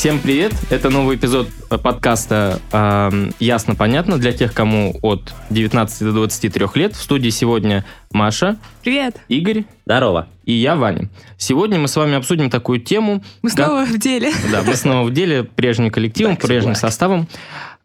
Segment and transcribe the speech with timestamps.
[0.00, 0.54] Всем привет!
[0.70, 6.94] Это новый эпизод э, подкаста эм, «Ясно-понятно» для тех, кому от 19 до 23 лет.
[6.94, 9.20] В студии сегодня Маша, Привет!
[9.28, 10.26] Игорь Здорово.
[10.46, 11.10] и я, Ваня.
[11.36, 13.22] Сегодня мы с вами обсудим такую тему.
[13.42, 14.32] Мы как- снова в деле.
[14.50, 17.28] Да, мы снова в деле, прежним коллективом, Back прежним составом.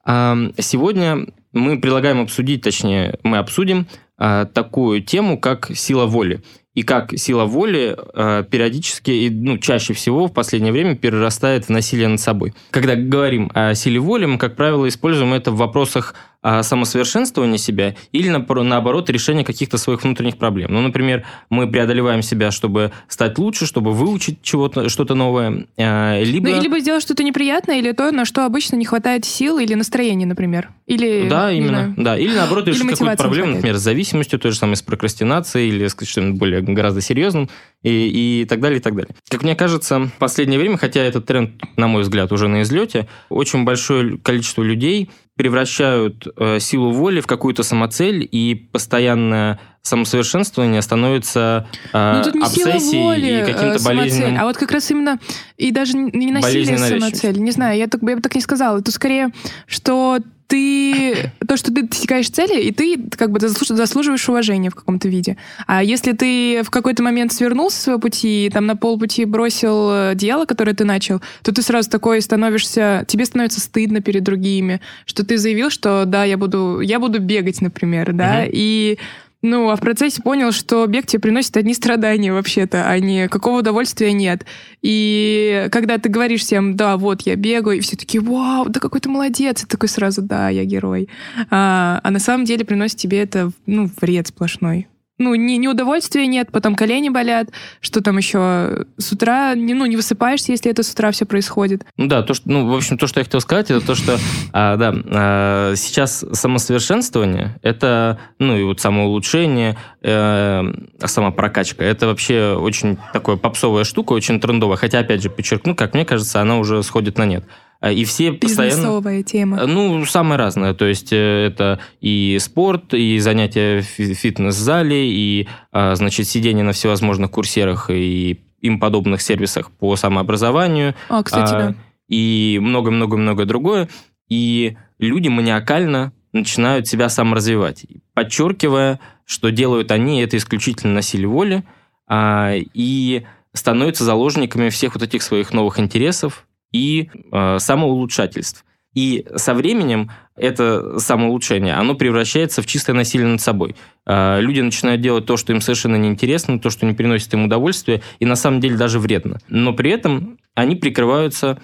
[0.06, 3.88] Ам, Сегодня мы предлагаем обсудить, точнее, мы обсудим
[4.18, 6.42] а, такую тему, как сила воли.
[6.76, 11.70] И как сила воли а, периодически, и, ну, чаще всего в последнее время перерастает в
[11.70, 12.54] насилие над собой.
[12.72, 16.16] Когда говорим о силе воли, мы, как правило, используем это в вопросах
[16.48, 20.72] а, самосовершенствования себя или, наоборот, решения каких-то своих внутренних проблем.
[20.72, 26.50] Ну, например, мы преодолеваем себя, чтобы стать лучше, чтобы выучить чего-то, что-то новое, а, либо...
[26.50, 30.28] Ну, либо сделать что-то неприятное, или то, на что обычно не хватает сил или настроения,
[30.28, 30.70] например.
[30.86, 31.70] Или, Да, именно.
[31.70, 31.94] знаю.
[31.98, 32.16] Да.
[32.16, 36.12] Или наоборот, решить какую-то проблему, например, с зависимостью, той же самой с прокрастинацией, или сказать
[36.12, 37.50] что-нибудь более гораздо серьезным,
[37.82, 39.16] и, и так далее, и так далее.
[39.30, 43.08] Как мне кажется, в последнее время, хотя этот тренд, на мой взгляд, уже на излете,
[43.30, 51.68] очень большое количество людей превращают э, силу воли в какую-то самоцель, и постоянное самосовершенствование становится
[51.94, 54.40] э, Ну, тут не сила обсессией воли, и э, каким-то болезненным...
[54.40, 55.20] а вот как раз именно
[55.58, 57.40] и даже не насилие Болезненная самоцель.
[57.40, 58.80] Не знаю, я, так, я бы так не сказала.
[58.80, 59.32] Это скорее,
[59.68, 64.76] что ты то, что ты достигаешь цели, и ты как бы заслуж- заслуживаешь уважения в
[64.76, 65.38] каком-то виде.
[65.68, 69.90] А если ты в какой-то момент свернул со своего пути и там на полпути бросил
[69.92, 74.82] э, дело, которое ты начал, то ты сразу такой становишься, тебе становится стыдно перед другими,
[75.06, 78.50] что ты заявил, что да, я буду, я буду бегать, например, да, Мгм.
[78.54, 78.98] и
[79.46, 83.60] ну, а в процессе понял, что бег тебе приносит одни страдания вообще-то, а не какого
[83.60, 84.46] удовольствия нет.
[84.82, 89.00] И когда ты говоришь всем, да, вот я бегаю, и все такие, вау, да какой
[89.00, 91.10] ты молодец, и такой сразу, да, я герой.
[91.50, 94.88] А, а на самом деле приносит тебе это, ну, вред сплошной.
[95.18, 97.50] Ну, ни, ни удовольствия нет, потом колени болят,
[97.80, 101.86] что там еще с утра, не, ну, не высыпаешься, если это с утра все происходит.
[101.96, 104.18] Ну да, то, что, ну, в общем, то, что я хотел сказать, это то, что,
[104.52, 110.64] а, да, а, сейчас самосовершенствование, это, ну, и вот самоулучшение, э,
[111.04, 116.04] самопрокачка, это вообще очень такое попсовая штука, очень трендовая, хотя, опять же, подчеркну, как мне
[116.04, 117.46] кажется, она уже сходит на нет.
[117.86, 118.72] А, И все постоянно...
[118.78, 119.68] Бизнесовая тема.
[119.68, 120.74] Ну, самое разное.
[120.74, 126.64] То есть э, это и спорт, и занятия в фи- фитнес-зале, и, а, значит, сидение
[126.64, 131.76] на всевозможных курсерах и им подобных сервисах по самообразованию, А, кстати, а, да.
[132.10, 133.88] и много-много-много другое.
[134.30, 137.86] И люди маниакально начинают себя саморазвивать,
[138.16, 141.64] подчеркивая, что делают они это исключительно на силе воли,
[142.08, 148.66] а, и становятся заложниками всех вот этих своих новых интересов и а, самоулучшательств.
[148.94, 153.76] И со временем это самоулучшение, оно превращается в чистое насилие над собой.
[154.06, 158.02] А, Люди начинают делать то, что им совершенно неинтересно, то, что не приносит им удовольствия,
[158.20, 159.40] и на самом деле даже вредно.
[159.50, 161.60] Но при этом они прикрываются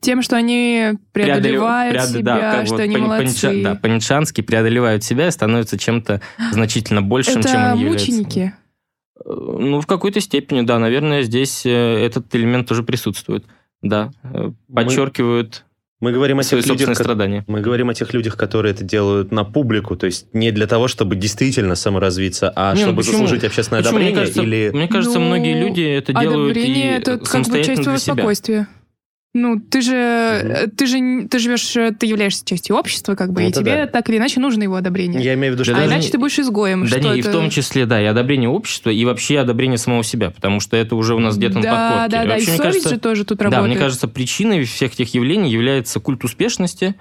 [0.00, 3.46] Тем, что они преодолевают преодо- себя, да, как что вот они по- молодцы.
[3.48, 6.20] по-ницша- да, по-ницшански преодолевают себя и становятся чем-то
[6.52, 8.10] значительно большим, чем Это они являются.
[8.12, 8.54] мученики.
[9.24, 10.78] Э, Ну, в какой-то степени, да.
[10.80, 13.44] Наверное, здесь э, этот элемент тоже присутствует.
[13.84, 14.10] Да.
[14.24, 15.64] Э, Подчеркивают
[16.00, 17.44] Мы говорим о свои тех людях, страдания.
[17.46, 20.88] мы говорим о тех людях, которые это делают на публику, то есть не для того,
[20.88, 23.12] чтобы действительно саморазвиться, а Не, ну чтобы почему?
[23.18, 23.98] заслужить общественное Почему?
[23.98, 27.20] Мне одобрение кажется, или мне кажется, Ну, многие люди это делают и Одобрение это как
[27.20, 28.14] бы самостоятельно часть твоего для себя.
[28.14, 28.68] спокойствия.
[29.36, 33.40] Ну, ты же, э, ты же, ты живешь, э, ты являешься частью общества, как бы,
[33.40, 33.86] Ну, и это тебе да.
[33.88, 35.20] так или иначе нужно его одобрение.
[35.20, 36.86] я имею в виду, Да что а даже иначе ты будешь изгоем.
[36.86, 40.04] Да не, и в это- том числе, да, и одобрение общества, и вообще одобрение самого
[40.04, 42.08] себя, потому что это уже у нас где-то на Да, подкорке.
[42.10, 43.66] да, да, и Вообще, мне совесть кажется, же тоже тут Да, работает.
[43.70, 46.94] мне кажется, причиной всех этих явлений является культ успешности.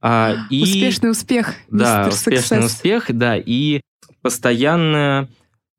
[0.00, 2.64] а, и, Успешный успех, Да, успешный Success.
[2.66, 3.80] успех, да, и
[4.22, 5.28] постоянная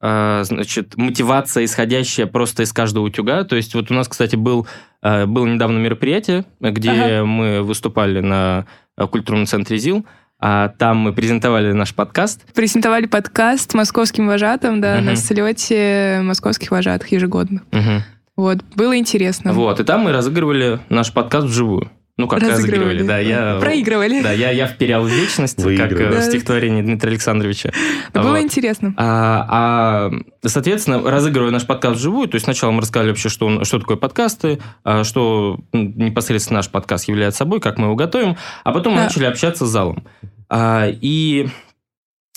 [0.02, 3.44] а, значит, мотивация, исходящая просто из каждого утюга.
[3.44, 4.70] То есть вот у нас, кстати, был, а,
[5.02, 7.26] было недавно мероприятие, где Ага.
[7.26, 8.66] мы выступали на
[8.98, 10.06] а, культурном центре ЗИЛ,
[10.42, 12.46] а там мы презентовали наш подкаст.
[12.54, 15.06] Презентовали подкаст московским вожатым, да, Мгм.
[15.06, 17.62] на слете московских вожатых ежегодно.
[17.72, 18.04] Мгм.
[18.38, 19.52] Вот, было интересно.
[19.54, 21.92] Вот, и там мы разыгрывали наш подкаст вживую.
[22.20, 23.04] Ну, как разыгрывали, Разыгрывали.
[23.08, 23.60] да, я...
[23.62, 24.22] Проигрывали.
[24.22, 26.08] Да, я, я вперял в вечность, как Выигрывали.
[26.08, 26.22] э, в Да.
[26.22, 27.72] стихотворении Дмитрия Александровича.
[28.14, 28.40] Было Вот.
[28.42, 28.94] интересно.
[28.98, 30.12] А, а,
[30.46, 33.96] соответственно, разыгрывая наш подкаст вживую, то есть сначала мы рассказали вообще, что, он- что такое
[33.96, 38.36] подкасты, а, что м, непосредственно наш подкаст является собой, как мы его готовим,
[38.66, 39.06] а потом мы Да.
[39.06, 40.04] начали общаться с залом.
[40.50, 41.48] А, и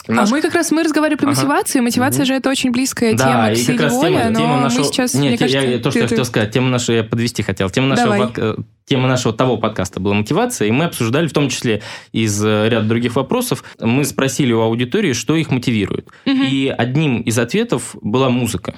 [0.08, 1.36] Наш- А мы как раз мы разговаривали про Ага.
[1.36, 1.82] мотивацию.
[1.82, 2.26] Мотивация Мгм.
[2.26, 4.56] же это очень близкая Да, тема к и силе как раз воли, тема, но тема
[4.56, 4.84] мы нашего...
[4.84, 7.04] сейчас, Нет, мне я- кажется, я, то, что ты- я хотел сказать, тема нашего, я
[7.04, 7.70] подвести хотел.
[7.70, 11.82] Тема нашего, подка- тема нашего того подкаста была мотивация, и мы обсуждали, в том числе
[12.12, 16.08] из э, ряда других вопросов, мы спросили у аудитории, что их мотивирует.
[16.26, 16.42] Мгм.
[16.44, 18.76] И одним из ответов была музыка.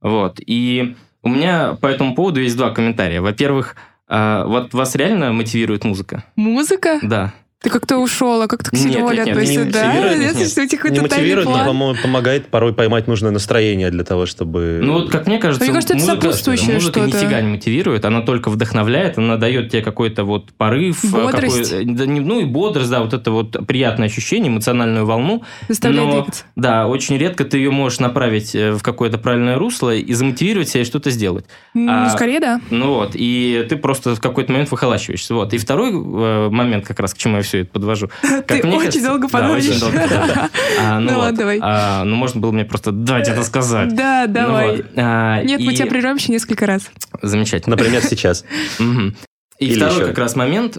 [0.00, 0.38] Вот.
[0.46, 3.20] И у меня по этому поводу есть два комментария.
[3.20, 3.76] Во-первых,
[4.08, 6.24] а, вот вас реально мотивирует музыка?
[6.36, 6.98] Музыка?
[7.02, 7.32] Да.
[7.62, 9.84] Ты как-то ушел, а как-то к нет, относишься, не да?
[9.84, 10.48] мотивирует, нет, Это нет.
[10.50, 14.80] что, у тебя Не мотивирует, но, по-моему, помогает порой поймать нужное настроение для того, чтобы...
[14.82, 17.18] Ну вот, как мне кажется, Мне кажется, это музыка, сопутствующее музыка что-то.
[17.18, 21.70] нифига не мотивирует, она только вдохновляет, она дает тебе какой-то вот порыв, э, Бодрость.
[21.70, 25.44] какой- не- ну и бодрость, да, вот это вот приятное ощущение, эмоциональную волну.
[25.68, 26.44] Заставляет но, двигаться.
[26.56, 30.80] Да, очень редко ты ее можешь направить э, в какое-то правильное русло и замотивировать себя
[30.80, 31.44] и что-то сделать.
[31.74, 32.58] Ну, А- скорее, да.
[32.70, 35.34] Ну вот, и ты просто в какой-то момент выхолачиваешься.
[35.34, 35.52] Вот.
[35.52, 38.08] И второй э, момент, как раз к чему я все это подвожу.
[38.22, 39.70] Как Ты очень кажется- долго Да, подводишь.
[39.70, 40.50] очень долго, да, да.
[40.80, 41.22] А, ну Ну вот.
[41.22, 41.58] ладно, давай.
[41.62, 43.94] А, ну, можно было мне просто дать это сказать.
[43.94, 44.76] Да, Ну давай.
[44.76, 44.86] вот.
[44.96, 46.90] А, Нет, мы тебя прервем еще несколько раз.
[47.22, 47.76] Замечательно.
[47.76, 48.44] Например, сейчас.
[48.78, 50.06] И Или второй еще.
[50.06, 50.78] как раз момент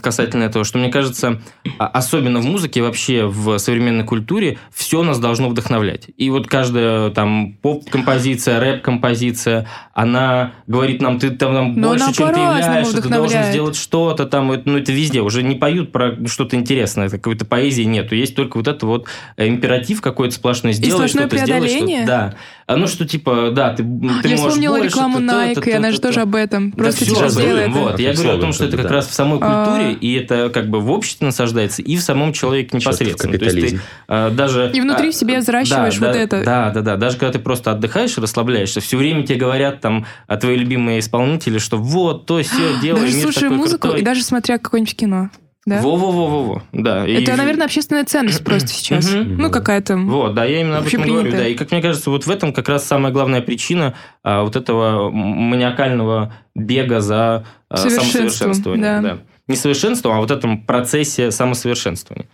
[0.00, 1.40] касательно этого, что мне кажется,
[1.78, 6.08] а- особенно в музыке, вообще в современной культуре, все нас должно вдохновлять.
[6.16, 12.32] И вот каждая там поп-композиция, рэп-композиция, она говорит нам, ты там, там Но больше, чем
[12.32, 16.56] ты являешься, ты должен сделать что-то там, ну это везде, уже не поют про что-то
[16.56, 19.06] интересное, какой-то поэзии нету, есть только вот это вот
[19.36, 21.98] императив какой-то сплошной, сделай сплошное что-то, сделай преодоление?
[21.98, 22.06] что-то.
[22.06, 22.34] Да.
[22.66, 26.00] А ну что типа, да, ты, ты Я можешь вспомнила больше, рекламу Nike, она же
[26.00, 26.70] тоже об этом.
[26.70, 27.80] Да Просто типа об сделай этом, это.
[27.80, 28.00] Вот.
[28.00, 28.92] Я говорю о том, что это как да.
[28.94, 29.64] раз в самой А.
[29.84, 33.38] культуре, и это как бы в обществе насаждается, и в самом человеке непосредственно.
[33.38, 34.70] То есть ты а, даже...
[34.74, 36.44] И внутри а, в себе взращиваешь да, вот да, это.
[36.44, 36.96] Да, да, да.
[36.96, 41.00] Даже когда ты просто отдыхаешь и расслабляешься, все время тебе говорят там а, твои любимые
[41.00, 42.52] исполнители, что вот, то все
[42.82, 44.00] делай, Даже слушая музыку, крутой.
[44.00, 45.30] и даже смотря какое-нибудь кино.
[45.66, 45.80] Да?
[45.80, 47.06] Во-во-во-во-во, да.
[47.06, 49.10] И- Это, наверное, общественная ценность просто сейчас.
[49.10, 49.96] Ну, какая-то...
[49.96, 51.30] Вот, да, я именно об этом говорю.
[51.32, 51.46] Да.
[51.46, 55.10] И как мне кажется, вот в этом как раз самая главная причина а, вот этого
[55.10, 59.00] маниакального бега за а, Совершенством, самосовершенствование.
[59.00, 59.18] да.
[59.48, 62.28] Не совершенством, а вот этом процессе самосовершенствования.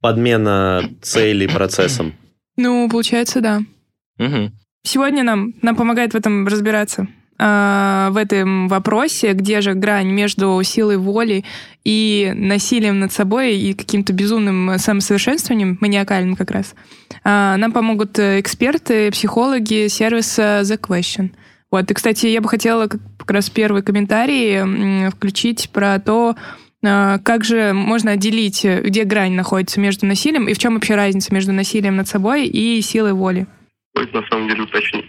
[0.00, 2.14] Подмена целей процессом.
[2.56, 3.60] Ну, получается, да.
[4.18, 4.52] Мгм.
[4.84, 7.08] Сегодня нам, нам помогает в этом разбираться.
[7.38, 11.44] а, в этом вопросе, где же грань между силой воли
[11.84, 16.74] и насилием над собой и каким-то безумным самосовершенствованием, маниакальным как раз,
[17.24, 21.30] а, нам помогут э, эксперты, психологи сервиса The Question.
[21.70, 26.36] Вот, и, кстати, я бы хотела как раз первый комментарий включить про то,
[26.84, 31.34] а, как же можно отделить, где грань находится между насилием и в чем вообще разница
[31.34, 33.46] между насилием над собой и силой воли.
[33.94, 35.06] Стоит на самом деле уточнить,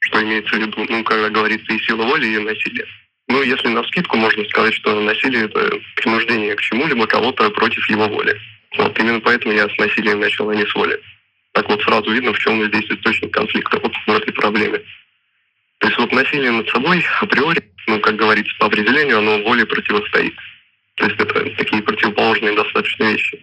[0.00, 2.86] что имеется в виду, ну, когда говорится и сила воли, и насилие.
[3.28, 8.08] Ну, если на скидку можно сказать, что насилие– это принуждение к чему-либо кого-то против его
[8.08, 8.36] воли.
[8.76, 10.98] Вот именно поэтому я с насилием начал, а не с воли.
[11.52, 14.80] Так вот сразу видно, в чем здесь источник конфликта вот в этой проблеме.
[15.82, 20.32] То есть вот насилие над собой априори, ну, как говорится, по определению, оно воле противостоит.
[20.94, 23.42] То есть это такие противоположные достаточно вещи.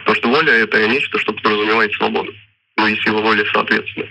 [0.00, 2.30] Потому что воля– это нечто, что подразумевает свободу.
[2.76, 4.06] Ну и сила воли соответственно.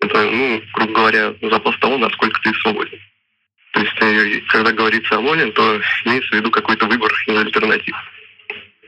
[0.00, 2.98] Это, ну, грубо говоря, запас того, насколько ты свободен.
[3.74, 7.94] То есть, э, когда говорится о воле, то имеется в виду какой-то выбор из альтернатив.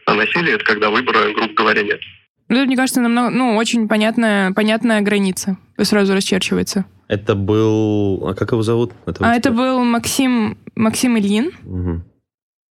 [0.07, 2.01] А насилие– это когда выбора, грубо говоря, нет.
[2.49, 6.87] Ну, мне кажется, намного, ну, очень понятная, понятная граница сразу расчерчивается.
[7.15, 8.27] Это был...
[8.27, 8.93] А как его зовут?
[9.07, 11.53] этого А это был Максим, Максим Ильин.
[11.63, 12.05] Мгм.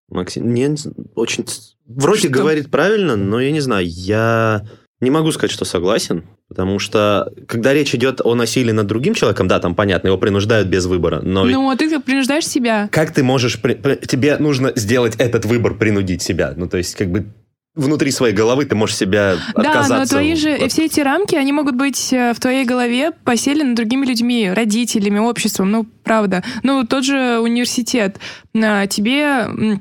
[0.09, 0.75] Максим, не,
[1.15, 1.45] очень...
[1.85, 2.29] Вроде Что?
[2.29, 4.65] говорит правильно, но я не знаю, я
[5.01, 9.47] не могу сказать, что согласен, потому что когда речь идет о насилии над другим человеком,
[9.47, 12.87] да, там понятно, его принуждают без выбора, но ведь Ну, а ты принуждаешь себя.
[12.91, 13.61] как ты можешь...
[13.61, 13.75] при-
[14.07, 16.53] Тебе нужно сделать этот выбор, принудить себя.
[16.55, 17.25] Ну, то есть, как бы
[17.75, 19.89] внутри своей головы ты можешь себя отказаться.
[19.89, 23.11] Да, но твои же от- все эти рамки, они могут быть э, в твоей голове
[23.11, 25.71] поселены другими людьми, родителями, обществом.
[25.71, 26.43] Ну, правда.
[26.63, 28.17] Ну, тот же университет.
[28.55, 29.79] А, Тебе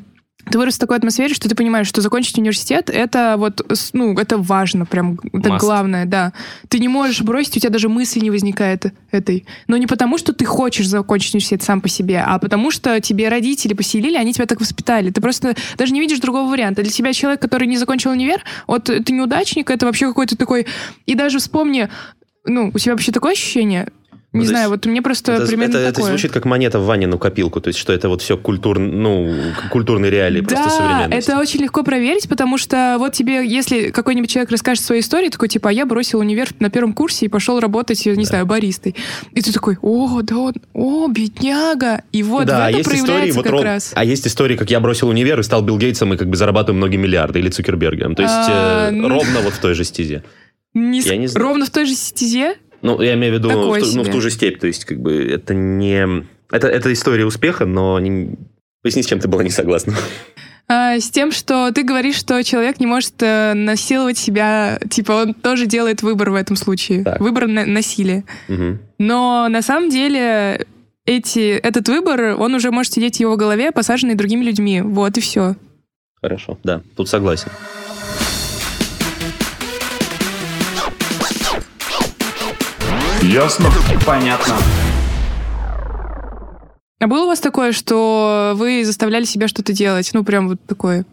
[0.52, 4.36] ты вырос в такой атмосфере, что ты понимаешь, что закончить университет это вот, ну, это
[4.36, 5.58] важно, прям это Must.
[5.58, 6.32] главное, да.
[6.68, 9.46] Ты не можешь бросить, у тебя даже мысли не возникает этой.
[9.66, 13.28] Но не потому, что ты хочешь закончить университет сам по себе, а потому что тебе
[13.28, 15.10] родители поселили, они тебя так воспитали.
[15.10, 16.82] Ты просто даже не видишь другого варианта.
[16.82, 20.66] Для тебя человек, который не закончил универ, вот ты неудачник, это вообще какой-то такой...
[21.06, 21.88] И даже вспомни,
[22.44, 23.88] ну, у тебя вообще такое ощущение?
[24.32, 26.08] Не Ну, знаю, вот мне просто Это, примерно это- это такое.
[26.08, 29.68] звучит как монета в Ванину копилку, то есть что это вот все культур, ну, к-
[29.68, 31.30] культурные реалии просто Да, современности.
[31.30, 35.48] это очень легко проверить, потому что вот тебе, если какой-нибудь человек расскажет свою историю, такой,
[35.48, 38.94] типа, а я бросил универ на первом курсе и пошел работать, не знаю, баристой.
[39.32, 42.02] И ты такой, о, да он, о, бедняга.
[42.12, 43.92] И вот да, в этом есть истории, проявляется вот как ров- раз.
[43.94, 46.78] а есть истории, как я бросил универ и стал Билл Гейтсом и как бы зарабатываю
[46.78, 48.14] многие миллиарды, или Цукербергом.
[48.14, 50.22] То есть А, э, ну- ровно вот в той же стезе.
[50.74, 51.48] Не я не знаю.
[51.48, 52.54] Ровно в той же стезе?
[52.82, 55.00] Ну, я имею в виду, в ту, ну, в ту же степь, то есть как
[55.00, 56.26] бы это не...
[56.50, 58.36] Это, это история успеха, но не...
[58.82, 59.94] Поясни, с чем ты была не согласна.
[60.68, 65.34] А, с тем, что ты говоришь, что человек не может э, насиловать себя, типа он
[65.34, 67.04] тоже делает выбор в этом случае.
[67.04, 67.20] Так.
[67.20, 68.24] Выбор на- насилия.
[68.48, 68.80] Мгм.
[68.98, 70.66] Но на самом деле
[71.04, 74.80] эти, этот выбор, он уже может сидеть в его голове, посаженный другими людьми.
[74.80, 75.56] Вот и все.
[76.20, 77.50] Хорошо, да, тут согласен.
[83.22, 83.66] Ясно?
[84.04, 84.54] Понятно.
[86.98, 90.10] А было у вас такое, что вы заставляли себя что-то делать?
[90.12, 91.06] Ну, прям вот такое.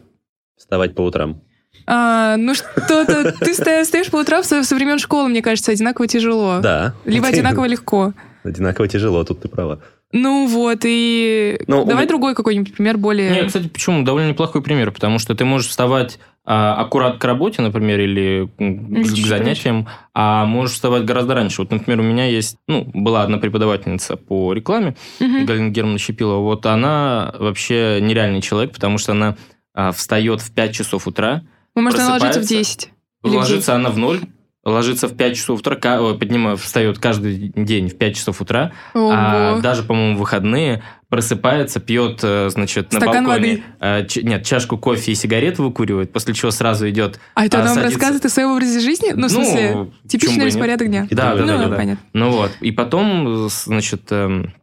[0.56, 1.40] Вставать по утрам.
[1.86, 3.32] А, ну, что-то...
[3.38, 6.60] Ты стоишь по утрам со времен школы, мне кажется, одинаково тяжело.
[6.60, 6.94] Да.
[7.04, 8.12] Либо одинаково легко.
[8.42, 9.80] Одинаково тяжело, тут ты права.
[10.12, 11.60] Ну вот, и...
[11.68, 13.30] Ну, у Давай меня- другой какой-нибудь пример, более...
[13.30, 14.02] Не, кстати, почему?
[14.02, 19.04] Довольно неплохой пример, потому что ты можешь вставать а, аккурат к работе, например, или к
[19.14, 21.62] чуть занятиям, а можешь вставать гораздо раньше.
[21.62, 25.46] Вот, например, у меня есть, ну, была одна преподавательница по рекламе, Мгм.
[25.46, 26.40] Галина Германовна Щепилова.
[26.42, 29.36] Вот она вообще нереальный человек, потому что она
[29.74, 31.42] а, встает в 5 часов утра,
[31.76, 32.88] Ну, может, она ложится в просыпается.
[32.88, 32.90] 10.
[33.22, 34.18] Или в ложится она в ноль,
[34.64, 39.82] ложится в 5 часов утра, поднимаю, встает каждый день в 5 часов утра, а даже,
[39.82, 45.14] по-моему, выходные просыпается, пьет, э, значит, на Стакан балконе, э, ч- нет, чашку кофе и
[45.16, 47.18] сигарету выкуривает, после чего сразу идет...
[47.34, 49.10] А это а, она вам садится- рассказывает о своем образе жизни?
[49.12, 51.08] Ну, в смысле, почему бы типичный распорядок дня.
[51.10, 51.76] Да, так да, ну, да, да.
[51.76, 52.04] понятно.
[52.12, 54.54] Ну вот, и потом, э, значит, эм,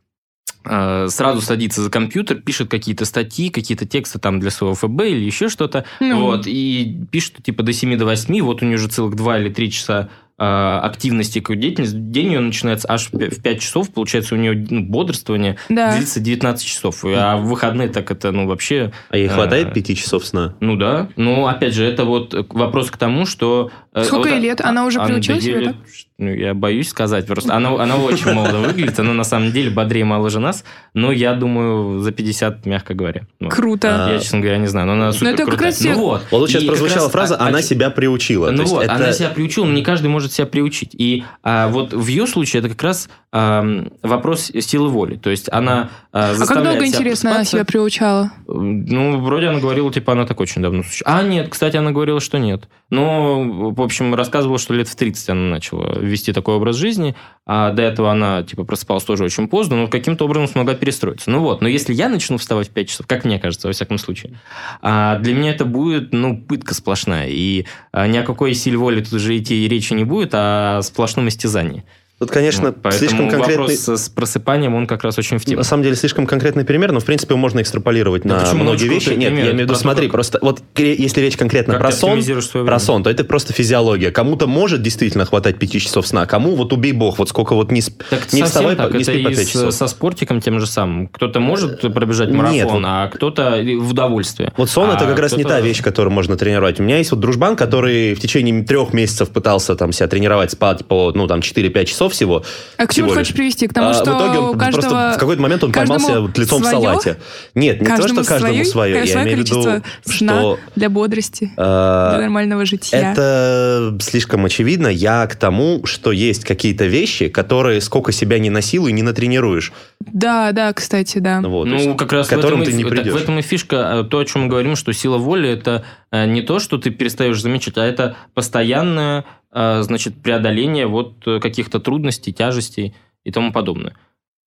[1.10, 5.50] сразу садится за компьютер, пишет какие-то статьи, какие-то тексты там для своего ФБ или еще
[5.50, 6.22] что-то, Ну.
[6.22, 9.50] вот, и пишет, типа, до 7 до 8, вот у нее уже целых 2 или
[9.50, 10.10] 3 часа
[10.40, 14.38] э, активности, какой деятельности, день ее начинается аж в пя- в 5 часов, получается, у
[14.38, 15.96] нее ну, бодрствование Да.
[15.98, 18.92] длится 19 часов, а в выходные так это, ну, вообще...
[19.10, 19.34] А ей А.
[19.34, 20.54] хватает пяти часов сна?
[20.60, 23.72] Ну да, ну опять же, это вот вопрос к тому, что...
[24.02, 24.62] э, Сколько вот, ей лет?
[24.62, 25.76] Она уже а, приучила да себя ей так?
[25.76, 25.84] лет,
[26.18, 27.54] Ну, я боюсь сказать просто.
[27.54, 30.64] Она, она очень молодо выглядит, она на самом деле бодрее моложе нас,
[30.94, 33.24] но я думаю, за 50, мягко говоря.
[33.40, 33.54] Вот.
[33.54, 34.08] Круто.
[34.08, 36.22] А, Я, честно говоря, не знаю, но она супер это как раз ну вот.
[36.32, 38.52] Вот сейчас И прозвучала раз, фраза а- «она а- себя приучила».
[38.52, 40.92] Ну вот, это- она себя приучила, но не каждый может себя приучить.
[40.94, 45.16] И а, вот в ее случае это как раз ам, вопрос силы воли.
[45.16, 48.32] То есть она а, А как долго, себя интересно, она себя приучала?
[48.48, 50.84] Ну, вроде она говорила, типа, она так очень давно.
[51.06, 52.68] А, нет, кстати, она говорила, что нет.
[52.90, 57.16] Но, общем, рассказывала, что лет в 30 она начала вести такой образ жизни,
[57.46, 61.32] а до этого она, типа, просыпалась тоже очень поздно, но каким-то образом смогла перестроиться.
[61.32, 63.98] Ну вот, но если я начну вставать в 5 часов, как мне кажется, во всяком
[63.98, 64.40] случае,
[64.82, 67.28] а, для меня это будет, ну, пытка сплошная.
[67.30, 70.82] И а, ни о какой силе воли тут уже идти речи не будет, а о
[70.84, 71.84] сплошном истязании.
[72.20, 73.58] Тут, конечно, Вот, слишком конкретный...
[73.78, 75.58] вопрос с просыпанием, он как раз очень в тему.
[75.58, 78.88] На самом деле слишком конкретный пример, но в принципе можно экстраполировать Да на почему многие
[78.88, 79.10] вещи.
[79.10, 82.20] Нет, я имею в виду, смотри, как- просто вот если речь конкретно Как про сон,
[82.66, 84.10] про сон, то это просто физиология.
[84.10, 87.82] Кому-то может действительно хватать 5 часов сна, кому вот убей бог, вот сколько вот не,
[87.82, 89.74] сп- Так не вставай, так, не спи по и 5 с- часов.
[89.76, 91.10] со спортиком тем же самым.
[91.10, 94.52] Кто-то может пробежать Нет, марафон, вот- а кто-то в удовольствие.
[94.58, 96.80] Вот сон А это как раз не та вещь, которую можно тренировать.
[96.80, 100.84] У меня есть вот дружбан, который в течение трех месяцев пытался там себя тренировать, спать
[100.88, 102.44] по, ну, там, 4-5 часов всего.
[102.78, 103.68] А к чему хочешь привести?
[103.68, 105.12] К тому, А, что в итоге он у просто каждого...
[105.14, 106.78] в какой-то момент он поймался вот лицом свое?
[106.78, 107.18] в салате.
[107.56, 108.96] Нет, не то, каждому что каждому свое, свое.
[109.06, 113.12] Я свое имею в виду, что для бодрости, э, для нормального жития.
[113.12, 114.88] это слишком очевидно.
[114.88, 119.72] Я к тому, что есть какие-то вещи, которые сколько себя не насилуй, не натренируешь.
[120.00, 121.42] Да, да, кстати, да.
[121.42, 123.14] Вот, то Ну, есть как раз к которым в этом, ты и, не придешь.
[123.14, 126.26] в этом и фишка, э, то, о чем мы говорим, что сила воли это э,
[126.26, 132.34] не то, что ты перестаешь замечать, а это постоянное, значит, преодоление вот э, каких-то трудностей,
[132.34, 133.96] тяжестей и тому подобное.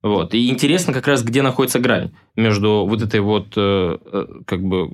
[0.02, 0.35] Вот.
[0.35, 4.88] И интересно как раз, где находится грань между вот этой вот, э, э, как бы,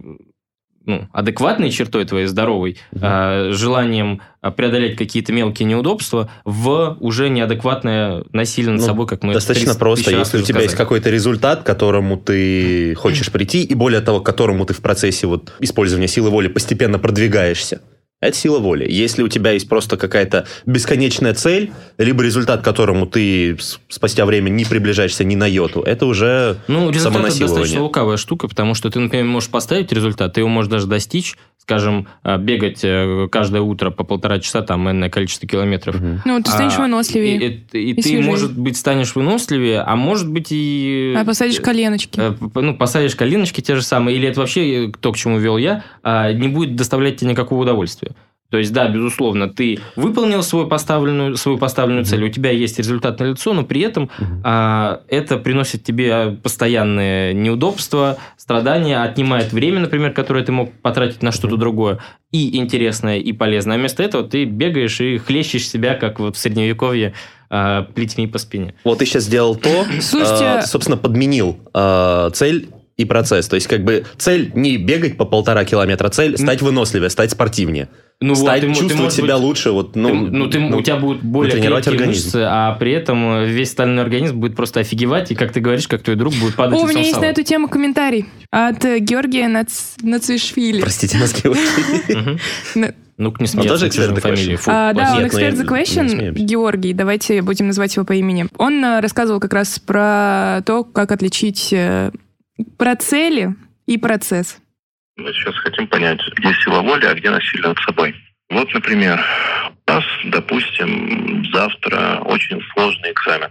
[0.85, 8.25] ну, адекватной чертой твоей здоровой, э, желанием э, преодолеть какие-то мелкие неудобства в уже неадекватное
[8.33, 10.85] насилие над Ну, собой, как мы Достаточно 30 просто, если у тебя есть сказали.
[10.87, 15.27] какой-то результат, к которому ты хочешь прийти, и более того, к которому ты в процессе
[15.27, 17.81] вот использования силы воли постепенно продвигаешься.
[18.23, 18.87] Это сила воли.
[18.91, 23.59] Если у тебя есть просто какая-то бесконечная цель, либо результат, к которому ты
[23.89, 28.49] спустя время не приближаешься ни на йоту, это уже Ну, результат это достаточно лукавая штука,
[28.49, 32.81] потому что ты, например, можешь поставить результат, ты его можешь даже достичь, скажем, а, бегать
[32.85, 35.97] э, каждое утро по полтора часа, там, энное количество километров.
[36.25, 37.37] Ну, ты станешь А, выносливее.
[37.73, 38.25] И, и- и ты, свежее.
[38.25, 41.13] может быть, станешь выносливее, а может быть и...
[41.19, 42.19] а посадишь коленочки.
[42.21, 45.39] э, п- ну, посадишь коленочки те же самые, или это вообще э, то, к чему
[45.39, 48.13] вел я, а, не будет доставлять тебе никакого удовольствия.
[48.51, 53.19] То есть, да, безусловно, ты выполнил свою поставленную, свою поставленную цель, у тебя есть результат
[53.19, 54.09] на лицо, но при этом
[54.45, 61.33] а, это приносит тебе постоянные неудобства, страдания, отнимает время, например, которое ты мог потратить на
[61.33, 61.99] что-то другое,
[62.31, 63.77] и интересное, и полезное.
[63.77, 67.15] А вместо этого ты бегаешь и хлещешь себя, как вот в Средневековье,
[67.51, 68.75] а, плетьми по спине.
[68.85, 73.47] Вот ты сейчас сделал то, Слушайте- э, собственно, подменил э, цель и процесс.
[73.49, 77.89] То есть, как бы цель не бегать по полтора километра, цель стать выносливее, стать спортивнее,
[78.23, 79.71] Ну стать ты мо- ты, чувствовать может себя быть, лучше.
[79.73, 82.27] Вот, ну, ты- ну, ты, у тебя будут более натренировать крепкие организм.
[82.29, 85.87] мышцы, а при этом э, весь остальной организм будет просто офигевать, и, как ты говоришь,
[85.89, 88.99] как твой друг будет падать О, у меня есть на эту тему комментарий от э,
[88.99, 89.97] Георгия Нац...
[90.03, 90.81] Нацвишвили.
[90.81, 91.35] Простите нас,
[93.19, 94.19] Ну-ка, не Он смеяться тоже эксперт.
[94.19, 94.57] Question?
[94.57, 96.33] Фу, А, да, он Нет, ну, эксперт The Question.
[96.33, 98.47] Георгий, давайте будем называть его по имени.
[98.59, 101.73] Он э, рассказывал как раз про то, как отличить
[102.79, 103.55] про цели
[103.87, 104.61] и процесс.
[105.17, 108.15] Мы сейчас хотим понять, где сила воли, а где насилие над собой.
[108.51, 109.23] Вот, например,
[109.87, 113.51] у нас, допустим, завтра очень сложный экзамен.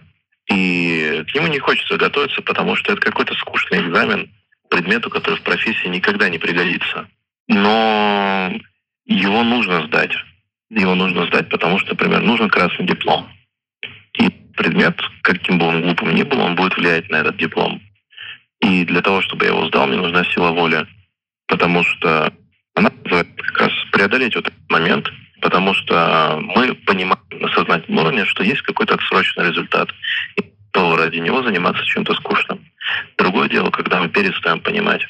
[0.51, 4.31] И к нему не хочется готовиться, потому что это какой-то скучный экзамен
[4.69, 7.07] предмету, который в профессии никогда не пригодится.
[7.47, 8.51] Но
[9.05, 10.11] его нужно сдать.
[10.69, 13.27] Его нужно сдать, потому что, например, нужен красный диплом.
[14.19, 17.81] И предмет, каким бы он глупым ни был, он будет влиять на этот диплом.
[18.65, 20.85] И для того, чтобы я его сдал, мне нужна сила воли
[21.47, 22.33] потому что
[22.75, 25.09] она позволяет как раз преодолеть вот этот момент,
[25.41, 29.89] потому что мы понимаем на сознательном уровне, что есть какой-то отсроченный результат,
[30.35, 30.41] и
[30.73, 32.65] готовы ради него заниматься чем-то скучным.
[33.17, 35.01] Другое дело, когда мы перестаем понимать,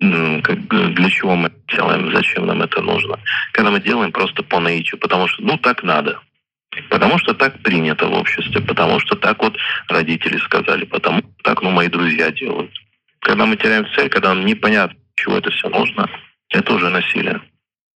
[0.00, 3.18] м, как для чего мы делаем, зачем нам это нужно.
[3.52, 6.20] Когда мы делаем просто по наитию, потому что, ну, так надо.
[6.90, 9.56] Потому что так принято в обществе, потому что так вот
[9.88, 12.70] родители сказали, потому что так, ну, мои друзья делают.
[13.20, 16.08] Когда мы теряем цель, когда нам непонятно, чего это все нужно,
[16.50, 17.40] это уже насилие.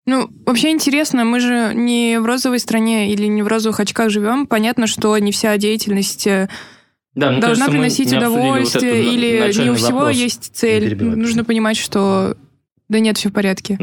[0.05, 4.47] Ну, вообще интересно, мы же не в розовой стране или не в розовых очках живем.
[4.47, 6.49] Понятно, что не вся деятельность э,
[7.15, 10.17] Да, должна кажется, приносить вот удовольствие, на- или не у всего вопрос.
[10.17, 10.97] есть цель.
[11.01, 12.37] Нужно понимать, что
[12.93, 13.79] да нет, все в порядке.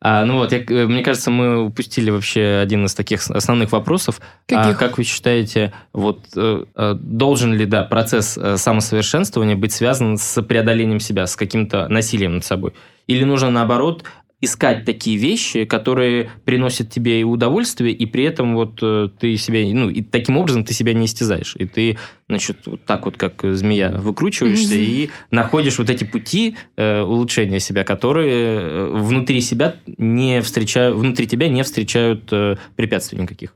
[0.00, 4.20] А, ну вот, я, э, мне кажется, мы упустили вообще один из таких основных вопросов.
[4.50, 4.78] А Каких?
[4.78, 10.98] как вы считаете, вот э, э, должен ли, да, процесс самосовершенствования быть связан с преодолением
[10.98, 12.72] себя, с каким-то насилием над собой?
[13.06, 14.04] Или нужно, наоборот,
[14.44, 19.60] искать такие вещи, которые приносят тебе и удовольствие, и при этом вот э, ты себя,
[19.74, 21.56] ну, и таким образом ты себя не истязаешь.
[21.58, 27.02] И ты, значит, вот так вот, как змея, выкручиваешься и находишь вот эти пути э,
[27.02, 33.54] улучшения себя, которые э, внутри себя не встречают, внутри тебя не встречают э, препятствий никаких.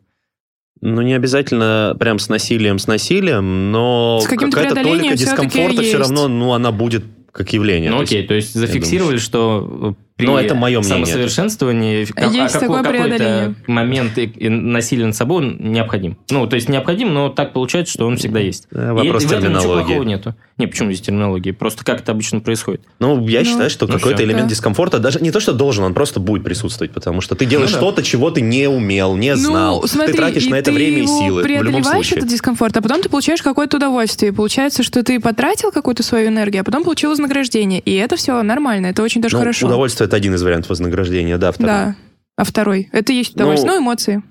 [0.81, 6.53] Ну, не обязательно прям с насилием, с насилием, но какая-то толика дискомфорта все равно, ну,
[6.53, 7.91] она будет как явление.
[7.91, 11.07] ну То окей, есть- то есть зафиксировали, думаю, что э, при Ну, это моё мнение.
[11.07, 16.19] самосовершенствовании как- Есть а какой- такое какой-то момент и- и насилия над собой он необходим.
[16.31, 18.67] Ну, то есть необходим, но так получается, что он всегда есть.
[18.73, 19.85] И Вопрос в этом ничего терминологии.
[19.87, 20.35] плохого нету.
[20.59, 21.53] Не, почему здесь терминологии?
[21.53, 22.81] Просто как это обычно происходит.
[22.99, 24.51] Ну, я Ну, считаю, что ну какой-то элемент Да.
[24.51, 27.77] дискомфорта, даже не то, что должен, он просто будет присутствовать, потому что ты делаешь Ну
[27.77, 27.81] да.
[27.83, 29.81] что-то, чего ты не умел, не знал.
[29.83, 32.77] Ну, смотри, ты тратишь и на это ты время и силы любом преодолеваешь этот дискомфорт,
[32.77, 34.33] а потом ты получаешь какое-то удовольствие.
[34.33, 37.79] И получается, что ты потратил какую-то свою энергию, а потом получил вознаграждение.
[37.79, 39.67] И это все нормально, это очень даже Ну, хорошо.
[39.69, 41.69] Удовольствие это один из вариантов вознаграждения, да, второй.
[41.69, 41.97] Да.
[42.37, 42.89] А второй?
[42.93, 43.73] Это и есть удовольствие.
[43.73, 44.23] Ну, эмоции.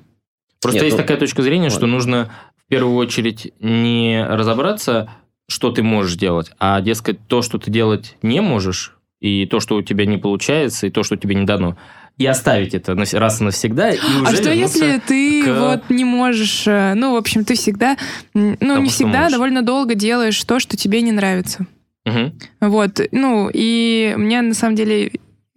[0.61, 1.93] Просто Нет, есть ну, такая точка зрения, что ладно.
[1.95, 2.31] нужно
[2.65, 5.09] в первую очередь не разобраться,
[5.49, 9.75] что ты можешь делать, а, дескать, то, что ты делать не можешь, и то, что
[9.75, 11.77] у тебя не получается, и то, что тебе не дано,
[12.17, 16.03] и оставить это раз и навсегда, и уже А что если ты к- вот не
[16.03, 17.95] можешь, э, ну, в общем, ты всегда,
[18.33, 19.33] ну, Тому, не что всегда, можешь.
[19.33, 21.65] довольно долго делаешь то, что тебе не нравится.
[22.05, 22.33] Мгм.
[22.61, 25.11] Вот, ну, и мне на самом деле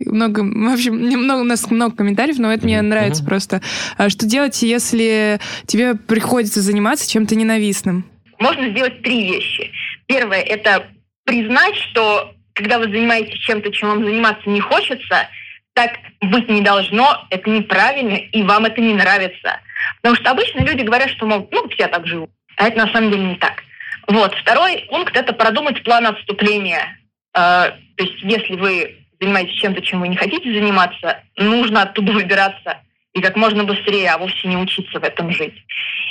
[0.06, 2.88] много, в общем, немного, у нас много комментариев, но это мне Мгм.
[2.88, 3.28] нравится Мгм.
[3.28, 3.60] просто.
[3.96, 8.04] А Что делать, если тебе приходится заниматься чем-то ненавистным?
[8.38, 9.70] можно сделать три вещи.
[10.06, 10.86] Первое– это
[11.24, 15.28] признать, что когда вы занимаетесь чем-то, чем вам заниматься не хочется,
[15.74, 15.90] так
[16.22, 19.60] быть не должно, это неправильно, и вам это не нравится.
[20.00, 22.30] Потому что обычно люди говорят, что, мол, ну, вот я так живу.
[22.56, 23.62] А это на самом деле не так.
[24.08, 24.34] Вот.
[24.34, 26.98] Второй пункт– это продумать план отступления.
[27.34, 32.78] Э, то есть если вы занимаетесь чем-то, чем вы не хотите заниматься, нужно оттуда выбираться
[33.12, 35.54] и как можно быстрее, а вовсе не учиться в этом жить.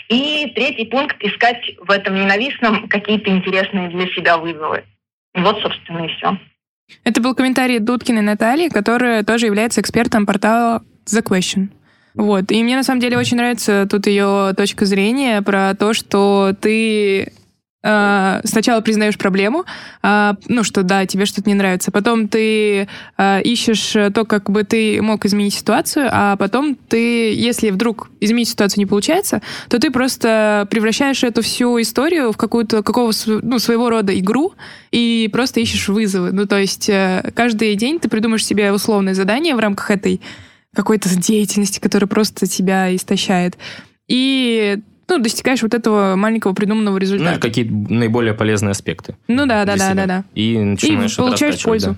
[0.10, 4.84] И третий пункт– искать в этом ненавистном какие-то интересные для себя вызовы.
[5.34, 6.38] Вот, собственно, и все.
[7.04, 11.69] Это был комментарий Дудкиной Натальи, которая тоже является экспертом портала The Question.
[12.15, 12.52] Вот.
[12.52, 17.32] И мне на самом деле очень нравится тут ее точка зрения про то, что ты
[17.82, 19.63] сначала признаешь проблему,
[20.04, 24.63] э, ну что да, тебе что-то не нравится, потом ты э, ищешь то, как бы
[24.63, 29.92] ты мог изменить ситуацию, а потом ты, если вдруг изменить ситуацию не получается, то ты
[29.92, 34.54] просто превращаешь эту всю историю в какую-то какого ну, своего рода игру
[34.92, 36.32] и просто ищешь вызовы.
[36.32, 40.22] Ну то есть э, каждый день ты придумаешь себе условное задание в рамках этой
[40.74, 43.58] какой-то деятельности, которая просто тебя истощает.
[44.08, 47.34] И ну, достигаешь вот этого маленького придуманного результата.
[47.36, 49.15] Ну, какие наиболее полезные аспекты.
[49.28, 50.24] Ну да, да, да, да, да.
[50.36, 51.91] И начинаешь И получаешь пользу.
[51.91, 51.98] Да.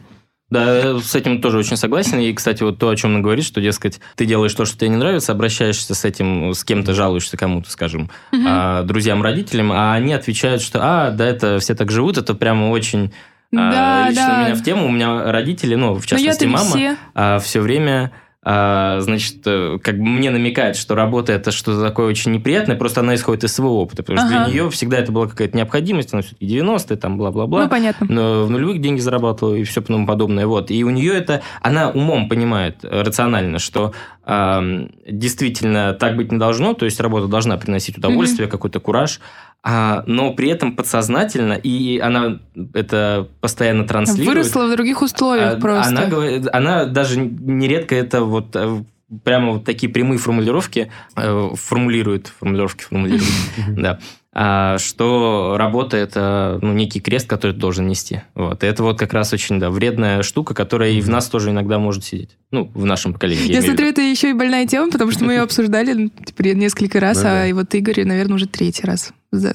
[0.51, 2.19] Да, с этим тоже очень согласен.
[2.19, 4.89] И, кстати, вот то, о чем он говорит, что, дескать, ты делаешь то, что тебе
[4.89, 8.45] не нравится, обращаешься с этим, с кем-то жалуешься кому-то, скажем, Мгм.
[8.45, 12.69] а, друзьям, родителям, а они отвечают, что, а, да, это все так живут, это прямо
[12.69, 13.13] очень
[13.55, 14.43] а, Да, лично да.
[14.45, 14.87] меня в тему.
[14.87, 16.97] У меня родители, ну, в Но частности, мама, все.
[17.41, 22.31] все время, а, значит, э, как бы мне намекает, что работа это что-то такое очень
[22.31, 24.45] неприятное, просто она исходит из своего опыта, потому что Ага.
[24.45, 27.63] для нее всегда это была какая-то необходимость, она все-таки 90-е, там, бла-бла-бла.
[27.63, 28.07] Ну, понятно.
[28.09, 30.47] но в нулевых деньги зарабатывала и все тому подобное.
[30.47, 30.71] Вот.
[30.71, 36.39] И у нее это, она умом понимает э, рационально, что ам, действительно так быть не
[36.39, 39.19] должно, то есть работа должна приносить удовольствие, какой-то кураж,
[39.63, 42.39] а, но при этом подсознательно, и она
[42.73, 44.27] это постоянно транслирует.
[44.27, 45.89] Выросла в других условиях А, просто.
[45.89, 48.83] Она, говорит- она даже нередко это вот э,
[49.23, 53.29] прямо вот такие прямые формулировки э, формулирует, формулировки формулирует,
[53.77, 53.99] да,
[54.33, 58.21] что работа это ну, некий крест, который ты должен нести.
[58.33, 58.63] Вот.
[58.63, 61.79] И это вот как раз очень да, вредная штука, которая и в нас тоже иногда
[61.79, 62.37] может сидеть.
[62.49, 63.51] Ну, в нашем поколении.
[63.51, 66.11] Я в смотрю, это еще и больная тема, потому что мы ее обсуждали ну,
[66.53, 69.11] несколько раз, Ну а и вот Игорь, наверное, уже третий раз